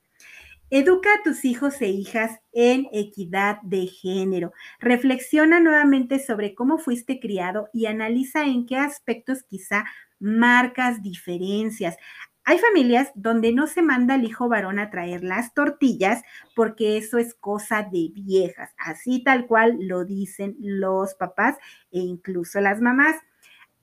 Educa 0.72 1.08
a 1.14 1.22
tus 1.24 1.44
hijos 1.44 1.80
e 1.82 1.88
hijas 1.88 2.38
en 2.52 2.86
equidad 2.92 3.60
de 3.62 3.88
género. 3.88 4.52
Reflexiona 4.78 5.58
nuevamente 5.58 6.20
sobre 6.20 6.54
cómo 6.54 6.78
fuiste 6.78 7.18
criado 7.18 7.68
y 7.72 7.86
analiza 7.86 8.44
en 8.44 8.66
qué 8.66 8.76
aspectos 8.76 9.42
quizá 9.42 9.84
marcas 10.20 11.02
diferencias. 11.02 11.96
Hay 12.44 12.58
familias 12.58 13.10
donde 13.16 13.52
no 13.52 13.66
se 13.66 13.82
manda 13.82 14.14
al 14.14 14.24
hijo 14.24 14.48
varón 14.48 14.78
a 14.78 14.90
traer 14.90 15.24
las 15.24 15.54
tortillas 15.54 16.22
porque 16.54 16.96
eso 16.96 17.18
es 17.18 17.34
cosa 17.34 17.82
de 17.82 18.10
viejas, 18.14 18.72
así 18.78 19.24
tal 19.24 19.46
cual 19.48 19.76
lo 19.80 20.04
dicen 20.04 20.54
los 20.60 21.14
papás 21.14 21.56
e 21.90 21.98
incluso 21.98 22.60
las 22.60 22.80
mamás. 22.80 23.16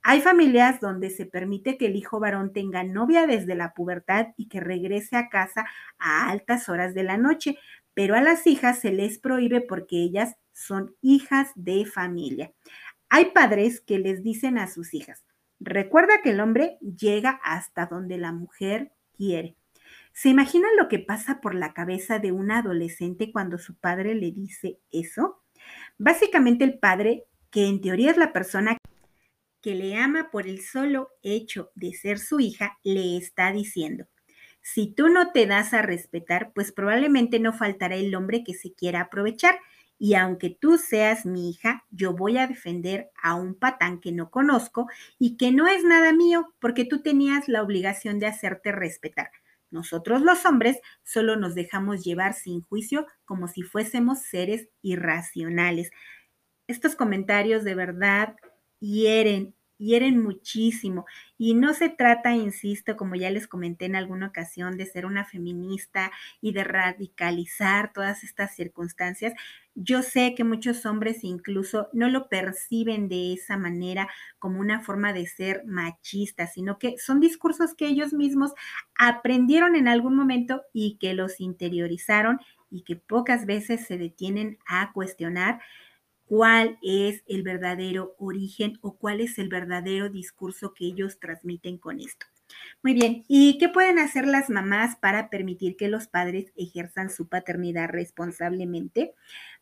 Hay 0.10 0.22
familias 0.22 0.80
donde 0.80 1.10
se 1.10 1.26
permite 1.26 1.78
que 1.78 1.88
el 1.88 1.98
hijo 1.98 2.22
varón 2.22 2.54
tenga 2.54 2.82
novia 2.86 3.28
desde 3.28 3.56
la 3.56 3.74
pubertad 3.74 4.28
y 4.38 4.48
que 4.48 4.62
regrese 4.62 5.18
a 5.18 5.28
casa 5.28 5.66
a 6.00 6.30
altas 6.30 6.70
horas 6.70 6.94
de 6.94 7.04
la 7.04 7.18
noche, 7.18 7.58
pero 7.94 8.16
a 8.16 8.22
las 8.22 8.48
hijas 8.48 8.80
se 8.80 8.94
les 8.94 9.20
prohíbe 9.20 9.60
porque 9.60 9.98
ellas 9.98 10.38
son 10.54 10.96
hijas 11.02 11.52
de 11.56 11.86
familia. 11.86 12.54
Hay 13.10 13.32
padres 13.32 13.82
que 13.82 14.00
les 14.00 14.24
dicen 14.24 14.58
a 14.58 14.68
sus 14.68 14.94
hijas, 14.94 15.26
recuerda 15.60 16.22
que 16.24 16.30
el 16.30 16.40
hombre 16.40 16.78
llega 16.80 17.42
hasta 17.44 17.88
donde 17.88 18.18
la 18.18 18.32
mujer 18.32 18.94
quiere. 19.18 19.58
¿Se 20.14 20.30
imaginan 20.30 20.72
lo 20.78 20.88
que 20.88 21.00
pasa 21.00 21.42
por 21.42 21.54
la 21.54 21.74
cabeza 21.74 22.18
de 22.20 22.32
un 22.32 22.52
adolescente 22.52 23.34
cuando 23.34 23.58
su 23.58 23.76
padre 23.76 24.16
le 24.16 24.32
dice 24.32 24.80
eso? 24.90 25.44
Básicamente 25.98 26.64
el 26.64 26.80
padre, 26.80 27.26
que 27.52 27.68
en 27.68 27.82
teoría 27.82 28.12
es 28.12 28.18
la 28.18 28.32
persona 28.32 28.78
que 29.68 29.76
le 29.76 29.98
ama 29.98 30.30
por 30.32 30.48
el 30.48 30.62
solo 30.62 31.10
hecho 31.22 31.72
de 31.76 31.92
ser 31.92 32.20
su 32.20 32.40
hija, 32.40 32.80
le 32.86 33.18
está 33.18 33.52
diciendo, 33.52 34.08
si 34.62 34.88
tú 34.94 35.10
no 35.10 35.34
te 35.34 35.46
das 35.46 35.74
a 35.74 35.82
respetar, 35.82 36.54
pues 36.56 36.72
probablemente 36.72 37.38
no 37.42 37.52
faltará 37.52 37.98
el 37.98 38.16
hombre 38.16 38.46
que 38.46 38.54
se 38.54 38.72
quiera 38.72 39.02
aprovechar. 39.02 39.60
Y 40.00 40.14
aunque 40.14 40.50
tú 40.50 40.78
seas 40.78 41.26
mi 41.26 41.50
hija, 41.50 41.84
yo 41.92 42.14
voy 42.14 42.38
a 42.38 42.48
defender 42.48 43.10
a 43.22 43.36
un 43.36 43.56
patán 43.56 44.00
que 44.00 44.14
no 44.14 44.32
conozco 44.32 44.88
y 45.20 45.36
que 45.36 45.52
no 45.52 45.68
es 45.68 45.84
nada 45.84 46.14
mío 46.14 46.54
porque 46.60 46.86
tú 46.86 47.02
tenías 47.02 47.50
la 47.50 47.62
obligación 47.62 48.20
de 48.20 48.28
hacerte 48.28 48.72
respetar. 48.72 49.32
Nosotros 49.70 50.22
los 50.22 50.46
hombres 50.46 50.78
solo 51.04 51.36
nos 51.36 51.56
dejamos 51.56 52.06
llevar 52.06 52.36
sin 52.36 52.62
juicio 52.62 53.06
como 53.26 53.50
si 53.50 53.64
fuésemos 53.64 54.22
seres 54.22 54.70
irracionales. 54.82 55.92
Estos 56.68 56.96
comentarios 56.96 57.66
de 57.66 57.76
verdad 57.76 58.38
hieren 58.80 59.57
hieren 59.78 60.22
muchísimo. 60.22 61.06
Y 61.38 61.54
no 61.54 61.74
se 61.74 61.90
trata, 61.90 62.34
insisto, 62.34 62.96
como 62.98 63.16
ya 63.16 63.30
les 63.32 63.48
comenté 63.48 63.86
en 63.86 63.96
alguna 63.96 64.28
ocasión, 64.28 64.78
de 64.78 64.86
ser 64.86 65.06
una 65.06 65.26
feminista 65.26 66.12
y 66.42 66.54
de 66.54 66.64
radicalizar 66.64 67.94
todas 67.94 68.24
estas 68.24 68.56
circunstancias. 68.56 69.34
Yo 69.76 70.02
sé 70.02 70.34
que 70.36 70.44
muchos 70.44 70.86
hombres 70.88 71.24
incluso 71.24 71.90
no 71.94 72.10
lo 72.10 72.30
perciben 72.30 73.10
de 73.10 73.34
esa 73.34 73.58
manera 73.58 74.10
como 74.40 74.60
una 74.60 74.82
forma 74.82 75.14
de 75.14 75.28
ser 75.28 75.64
machista, 75.66 76.48
sino 76.48 76.80
que 76.80 76.98
son 76.98 77.20
discursos 77.20 77.76
que 77.76 77.86
ellos 77.88 78.12
mismos 78.14 78.54
aprendieron 78.98 79.76
en 79.76 79.88
algún 79.88 80.16
momento 80.16 80.64
y 80.74 80.98
que 81.00 81.14
los 81.14 81.40
interiorizaron 81.40 82.40
y 82.72 82.82
que 82.84 82.96
pocas 82.96 83.46
veces 83.46 83.86
se 83.86 83.98
detienen 83.98 84.58
a 84.68 84.92
cuestionar 84.94 85.62
cuál 86.28 86.78
es 86.84 87.24
el 87.28 87.42
verdadero 87.42 88.16
origen 88.20 88.78
o 88.82 88.98
cuál 88.98 89.22
es 89.22 89.38
el 89.40 89.50
verdadero 89.50 90.10
discurso 90.10 90.74
que 90.74 90.86
ellos 90.86 91.20
transmiten 91.20 91.78
con 91.78 92.00
esto. 92.00 92.26
Muy 92.84 92.94
bien, 92.94 93.24
¿y 93.28 93.58
qué 93.58 93.70
pueden 93.70 94.00
hacer 94.00 94.28
las 94.28 94.50
mamás 94.50 94.96
para 94.98 95.30
permitir 95.30 95.76
que 95.76 95.88
los 95.88 96.08
padres 96.08 96.52
ejerzan 96.56 97.10
su 97.10 97.28
paternidad 97.28 97.90
responsablemente? 97.90 99.14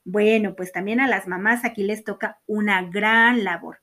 Bueno, 0.03 0.55
pues 0.55 0.71
también 0.71 0.99
a 0.99 1.07
las 1.07 1.27
mamás 1.27 1.65
aquí 1.65 1.83
les 1.83 2.03
toca 2.03 2.39
una 2.45 2.83
gran 2.83 3.43
labor. 3.43 3.79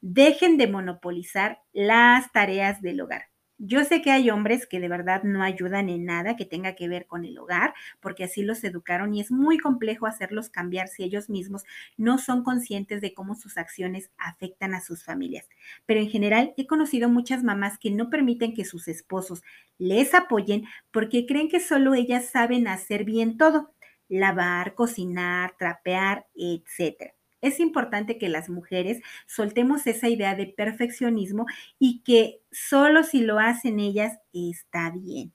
Dejen 0.00 0.58
de 0.58 0.68
monopolizar 0.68 1.60
las 1.72 2.30
tareas 2.32 2.82
del 2.82 3.00
hogar. 3.00 3.27
Yo 3.60 3.84
sé 3.84 4.02
que 4.02 4.12
hay 4.12 4.30
hombres 4.30 4.66
que 4.68 4.78
de 4.78 4.88
verdad 4.88 5.24
no 5.24 5.42
ayudan 5.42 5.88
en 5.88 6.04
nada 6.04 6.36
que 6.36 6.44
tenga 6.44 6.74
que 6.76 6.86
ver 6.88 7.06
con 7.06 7.24
el 7.24 7.38
hogar, 7.38 7.74
porque 8.00 8.22
así 8.24 8.42
los 8.42 8.62
educaron 8.62 9.14
y 9.14 9.20
es 9.20 9.32
muy 9.32 9.58
complejo 9.58 10.06
hacerlos 10.06 10.48
cambiar 10.48 10.86
si 10.88 11.02
ellos 11.02 11.28
mismos 11.28 11.64
no 11.96 12.18
son 12.18 12.44
conscientes 12.44 13.00
de 13.00 13.14
cómo 13.14 13.34
sus 13.34 13.58
acciones 13.58 14.10
afectan 14.16 14.74
a 14.74 14.80
sus 14.80 15.04
familias. 15.04 15.48
Pero 15.86 15.98
en 16.00 16.08
general 16.08 16.54
he 16.56 16.66
conocido 16.68 17.08
muchas 17.08 17.42
mamás 17.42 17.78
que 17.78 17.90
no 17.90 18.10
permiten 18.10 18.54
que 18.54 18.64
sus 18.64 18.86
esposos 18.86 19.42
les 19.76 20.14
apoyen 20.14 20.64
porque 20.92 21.26
creen 21.26 21.48
que 21.48 21.58
solo 21.60 21.94
ellas 21.94 22.26
saben 22.30 22.68
hacer 22.68 23.04
bien 23.04 23.36
todo, 23.38 23.74
lavar, 24.08 24.74
cocinar, 24.74 25.54
trapear, 25.58 26.26
etcétera 26.34 27.14
es 27.40 27.60
importante 27.60 28.18
que 28.18 28.28
las 28.28 28.48
mujeres 28.48 29.00
soltemos 29.26 29.86
esa 29.86 30.08
idea 30.08 30.34
de 30.34 30.46
perfeccionismo 30.46 31.46
y 31.78 32.02
que 32.02 32.40
solo 32.50 33.02
si 33.02 33.20
lo 33.20 33.38
hacen 33.38 33.80
ellas 33.80 34.18
está 34.32 34.90
bien. 34.90 35.32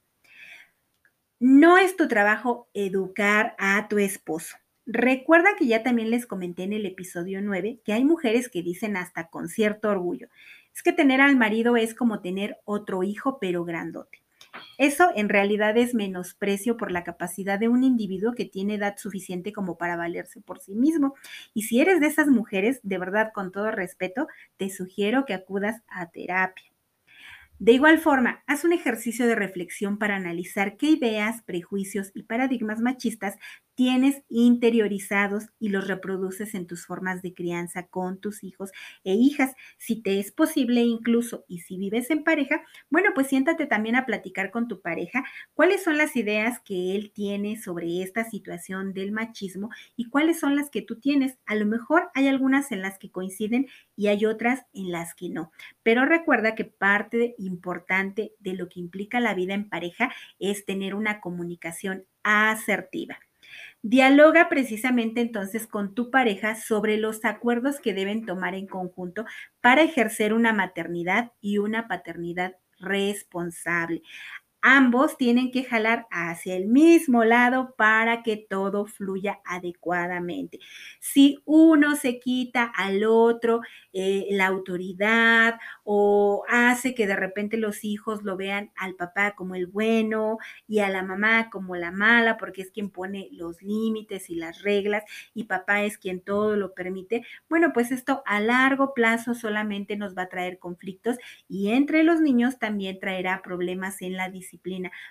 No 1.39 1.77
es 1.77 1.97
tu 1.97 2.07
trabajo 2.07 2.69
educar 2.73 3.55
a 3.59 3.87
tu 3.89 3.97
esposo. 3.97 4.55
Recuerda 4.85 5.55
que 5.57 5.67
ya 5.67 5.83
también 5.83 6.09
les 6.09 6.25
comenté 6.25 6.63
en 6.63 6.73
el 6.73 6.85
episodio 6.85 7.41
9 7.41 7.81
que 7.85 7.93
hay 7.93 8.03
mujeres 8.03 8.49
que 8.49 8.61
dicen 8.61 8.97
hasta 8.97 9.29
con 9.29 9.47
cierto 9.47 9.89
orgullo, 9.89 10.27
es 10.73 10.83
que 10.83 10.91
tener 10.91 11.21
al 11.21 11.37
marido 11.37 11.77
es 11.77 11.93
como 11.93 12.21
tener 12.21 12.57
otro 12.65 13.03
hijo 13.03 13.39
pero 13.39 13.63
grandote. 13.63 14.22
Eso 14.77 15.09
en 15.15 15.29
realidad 15.29 15.77
es 15.77 15.93
menosprecio 15.93 16.77
por 16.77 16.91
la 16.91 17.03
capacidad 17.03 17.59
de 17.59 17.67
un 17.69 17.83
individuo 17.83 18.33
que 18.33 18.45
tiene 18.45 18.75
edad 18.75 18.95
suficiente 18.97 19.53
como 19.53 19.77
para 19.77 19.97
valerse 19.97 20.41
por 20.41 20.59
sí 20.59 20.75
mismo. 20.75 21.15
Y 21.53 21.63
si 21.63 21.81
eres 21.81 21.99
de 21.99 22.07
esas 22.07 22.27
mujeres, 22.27 22.79
de 22.83 22.97
verdad, 22.97 23.31
con 23.33 23.51
todo 23.51 23.71
respeto, 23.71 24.27
te 24.57 24.69
sugiero 24.69 25.25
que 25.25 25.33
acudas 25.33 25.81
a 25.87 26.09
terapia. 26.09 26.73
De 27.59 27.71
igual 27.71 27.99
forma, 27.99 28.43
haz 28.45 28.65
un 28.65 28.73
ejercicio 28.73 29.25
de 29.25 29.35
reflexión 29.35 29.97
para 29.97 30.17
analizar 30.17 30.75
qué 30.75 30.87
ideas, 30.87 31.43
prejuicios 31.43 32.11
y 32.13 32.23
paradigmas 32.23 32.81
machistas 32.81 33.37
tienes 33.75 34.23
interiorizados 34.29 35.45
y 35.59 35.69
los 35.69 35.87
reproduces 35.87 36.53
en 36.55 36.67
tus 36.67 36.85
formas 36.85 37.21
de 37.21 37.33
crianza 37.33 37.87
con 37.87 38.19
tus 38.19 38.43
hijos 38.43 38.71
e 39.03 39.13
hijas. 39.13 39.53
Si 39.77 40.01
te 40.01 40.19
es 40.19 40.31
posible 40.31 40.81
incluso 40.81 41.45
y 41.47 41.59
si 41.59 41.77
vives 41.77 42.09
en 42.11 42.23
pareja, 42.23 42.61
bueno, 42.89 43.09
pues 43.15 43.27
siéntate 43.27 43.65
también 43.65 43.95
a 43.95 44.05
platicar 44.05 44.51
con 44.51 44.67
tu 44.67 44.81
pareja 44.81 45.23
cuáles 45.53 45.83
son 45.83 45.97
las 45.97 46.15
ideas 46.15 46.59
que 46.61 46.95
él 46.95 47.11
tiene 47.13 47.57
sobre 47.57 48.01
esta 48.03 48.23
situación 48.25 48.93
del 48.93 49.11
machismo 49.11 49.69
y 49.95 50.09
cuáles 50.09 50.39
son 50.39 50.55
las 50.55 50.69
que 50.69 50.81
tú 50.81 50.99
tienes. 50.99 51.37
A 51.45 51.55
lo 51.55 51.65
mejor 51.65 52.09
hay 52.13 52.27
algunas 52.27 52.71
en 52.71 52.81
las 52.81 52.97
que 52.99 53.11
coinciden 53.11 53.67
y 53.95 54.07
hay 54.07 54.25
otras 54.25 54.65
en 54.73 54.91
las 54.91 55.13
que 55.15 55.29
no. 55.29 55.51
Pero 55.83 56.05
recuerda 56.05 56.55
que 56.55 56.65
parte 56.65 57.35
importante 57.37 58.33
de 58.39 58.53
lo 58.53 58.69
que 58.69 58.79
implica 58.79 59.19
la 59.19 59.33
vida 59.33 59.53
en 59.53 59.69
pareja 59.69 60.13
es 60.39 60.65
tener 60.65 60.95
una 60.95 61.19
comunicación 61.21 62.05
asertiva. 62.23 63.17
Dialoga 63.81 64.47
precisamente 64.49 65.21
entonces 65.21 65.67
con 65.67 65.93
tu 65.93 66.09
pareja 66.09 66.55
sobre 66.55 66.97
los 66.97 67.25
acuerdos 67.25 67.79
que 67.79 67.93
deben 67.93 68.25
tomar 68.25 68.55
en 68.55 68.67
conjunto 68.67 69.25
para 69.61 69.81
ejercer 69.83 70.33
una 70.33 70.53
maternidad 70.53 71.31
y 71.41 71.57
una 71.57 71.87
paternidad 71.87 72.55
responsable 72.79 74.01
ambos 74.63 75.17
tienen 75.17 75.51
que 75.51 75.63
jalar 75.63 76.07
hacia 76.09 76.55
el 76.55 76.65
mismo 76.67 77.23
lado 77.23 77.75
para 77.77 78.23
que 78.23 78.37
todo 78.37 78.87
fluya 78.87 79.39
adecuadamente. 79.45 80.59
Si 80.99 81.39
uno 81.45 81.95
se 81.95 82.19
quita 82.19 82.63
al 82.63 83.03
otro 83.03 83.61
eh, 83.93 84.27
la 84.31 84.47
autoridad 84.47 85.59
o 85.83 86.43
hace 86.47 86.95
que 86.95 87.07
de 87.07 87.15
repente 87.15 87.57
los 87.57 87.83
hijos 87.83 88.23
lo 88.23 88.37
vean 88.37 88.71
al 88.75 88.95
papá 88.95 89.35
como 89.35 89.55
el 89.55 89.67
bueno 89.67 90.37
y 90.67 90.79
a 90.79 90.89
la 90.89 91.03
mamá 91.03 91.49
como 91.49 91.75
la 91.75 91.91
mala, 91.91 92.37
porque 92.37 92.61
es 92.61 92.71
quien 92.71 92.89
pone 92.89 93.29
los 93.31 93.61
límites 93.61 94.29
y 94.29 94.35
las 94.35 94.61
reglas 94.63 95.03
y 95.33 95.45
papá 95.45 95.83
es 95.83 95.97
quien 95.97 96.21
todo 96.21 96.55
lo 96.55 96.73
permite, 96.73 97.23
bueno, 97.49 97.71
pues 97.73 97.91
esto 97.91 98.23
a 98.25 98.39
largo 98.39 98.93
plazo 98.93 99.33
solamente 99.35 99.95
nos 99.97 100.15
va 100.17 100.23
a 100.23 100.29
traer 100.29 100.59
conflictos 100.59 101.17
y 101.47 101.69
entre 101.71 102.03
los 102.03 102.19
niños 102.21 102.59
también 102.59 102.99
traerá 102.99 103.41
problemas 103.41 104.01
en 104.01 104.13
la 104.17 104.29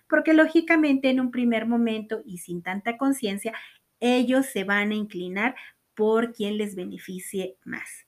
porque 0.09 0.35
lógicamente 0.35 1.11
en 1.11 1.21
un 1.21 1.31
primer 1.31 1.67
momento 1.67 2.23
y 2.25 2.39
sin 2.39 2.63
tanta 2.63 2.97
conciencia, 2.97 3.53
ellos 4.01 4.47
se 4.47 4.65
van 4.65 4.91
a 4.91 4.95
inclinar 4.95 5.55
por 5.95 6.33
quien 6.33 6.59
les 6.59 6.75
beneficie 6.75 7.57
más. 7.65 8.07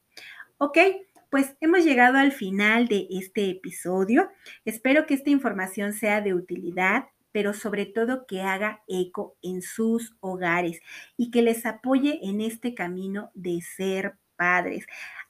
Ok, 0.59 0.79
pues 1.31 1.57
hemos 1.61 1.85
llegado 1.85 2.19
al 2.19 2.33
final 2.33 2.89
de 2.89 3.07
este 3.11 3.51
episodio. 3.51 4.31
Espero 4.65 5.07
que 5.07 5.15
esta 5.15 5.31
información 5.31 5.93
sea 5.93 6.21
de 6.21 6.35
utilidad, 6.35 7.07
pero 7.33 7.53
sobre 7.53 7.87
todo 7.87 8.27
que 8.27 8.43
haga 8.43 8.83
eco 8.87 9.37
en 9.43 9.61
sus 9.61 10.15
hogares 10.21 10.81
y 11.17 11.31
que 11.31 11.43
les 11.43 11.67
apoye 11.67 12.21
en 12.23 12.41
este 12.41 12.75
camino 12.75 13.31
de 13.35 13.61
ser 13.63 14.15
padres 14.37 14.87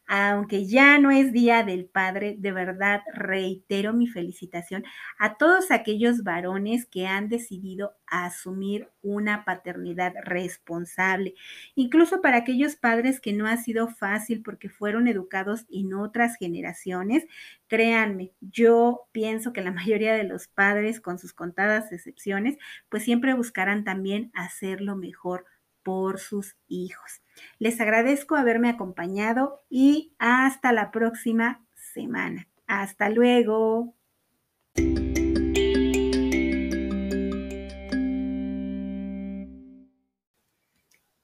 aunque 0.06 0.66
ya 0.66 0.98
no 0.98 1.10
es 1.10 1.32
Día 1.32 1.62
del 1.62 1.86
Padre, 1.86 2.36
de 2.38 2.52
verdad 2.52 3.00
reitero 3.14 3.92
mi 3.92 4.06
felicitación 4.06 4.84
a 5.18 5.36
todos 5.36 5.70
aquellos 5.70 6.22
varones 6.24 6.86
que 6.86 7.06
han 7.06 7.28
decidido 7.28 7.94
asumir 8.06 8.90
una 9.02 9.44
paternidad 9.44 10.12
responsable, 10.24 11.34
incluso 11.74 12.20
para 12.20 12.38
aquellos 12.38 12.76
padres 12.76 13.20
que 13.20 13.32
no 13.32 13.46
ha 13.46 13.56
sido 13.56 13.88
fácil 13.88 14.42
porque 14.42 14.68
fueron 14.68 15.08
educados 15.08 15.64
en 15.70 15.94
otras 15.94 16.36
generaciones. 16.36 17.24
Créanme, 17.68 18.32
yo 18.40 19.08
pienso 19.12 19.52
que 19.52 19.62
la 19.62 19.72
mayoría 19.72 20.14
de 20.14 20.24
los 20.24 20.48
padres, 20.48 21.00
con 21.00 21.18
sus 21.18 21.32
contadas 21.32 21.92
excepciones, 21.92 22.56
pues 22.88 23.04
siempre 23.04 23.34
buscarán 23.34 23.84
también 23.84 24.30
hacerlo 24.34 24.96
mejor 24.96 25.44
por 25.82 26.18
sus 26.20 26.56
hijos. 26.68 27.20
Les 27.58 27.80
agradezco 27.80 28.36
haberme 28.36 28.68
acompañado 28.68 29.62
y 29.68 30.14
hasta 30.18 30.72
la 30.72 30.90
próxima 30.90 31.64
semana. 31.74 32.48
Hasta 32.66 33.08
luego. 33.10 33.94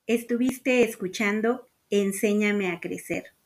Estuviste 0.07 0.83
escuchando 0.83 1.67
Enséñame 1.89 2.71
a 2.71 2.81
crecer 2.81 3.40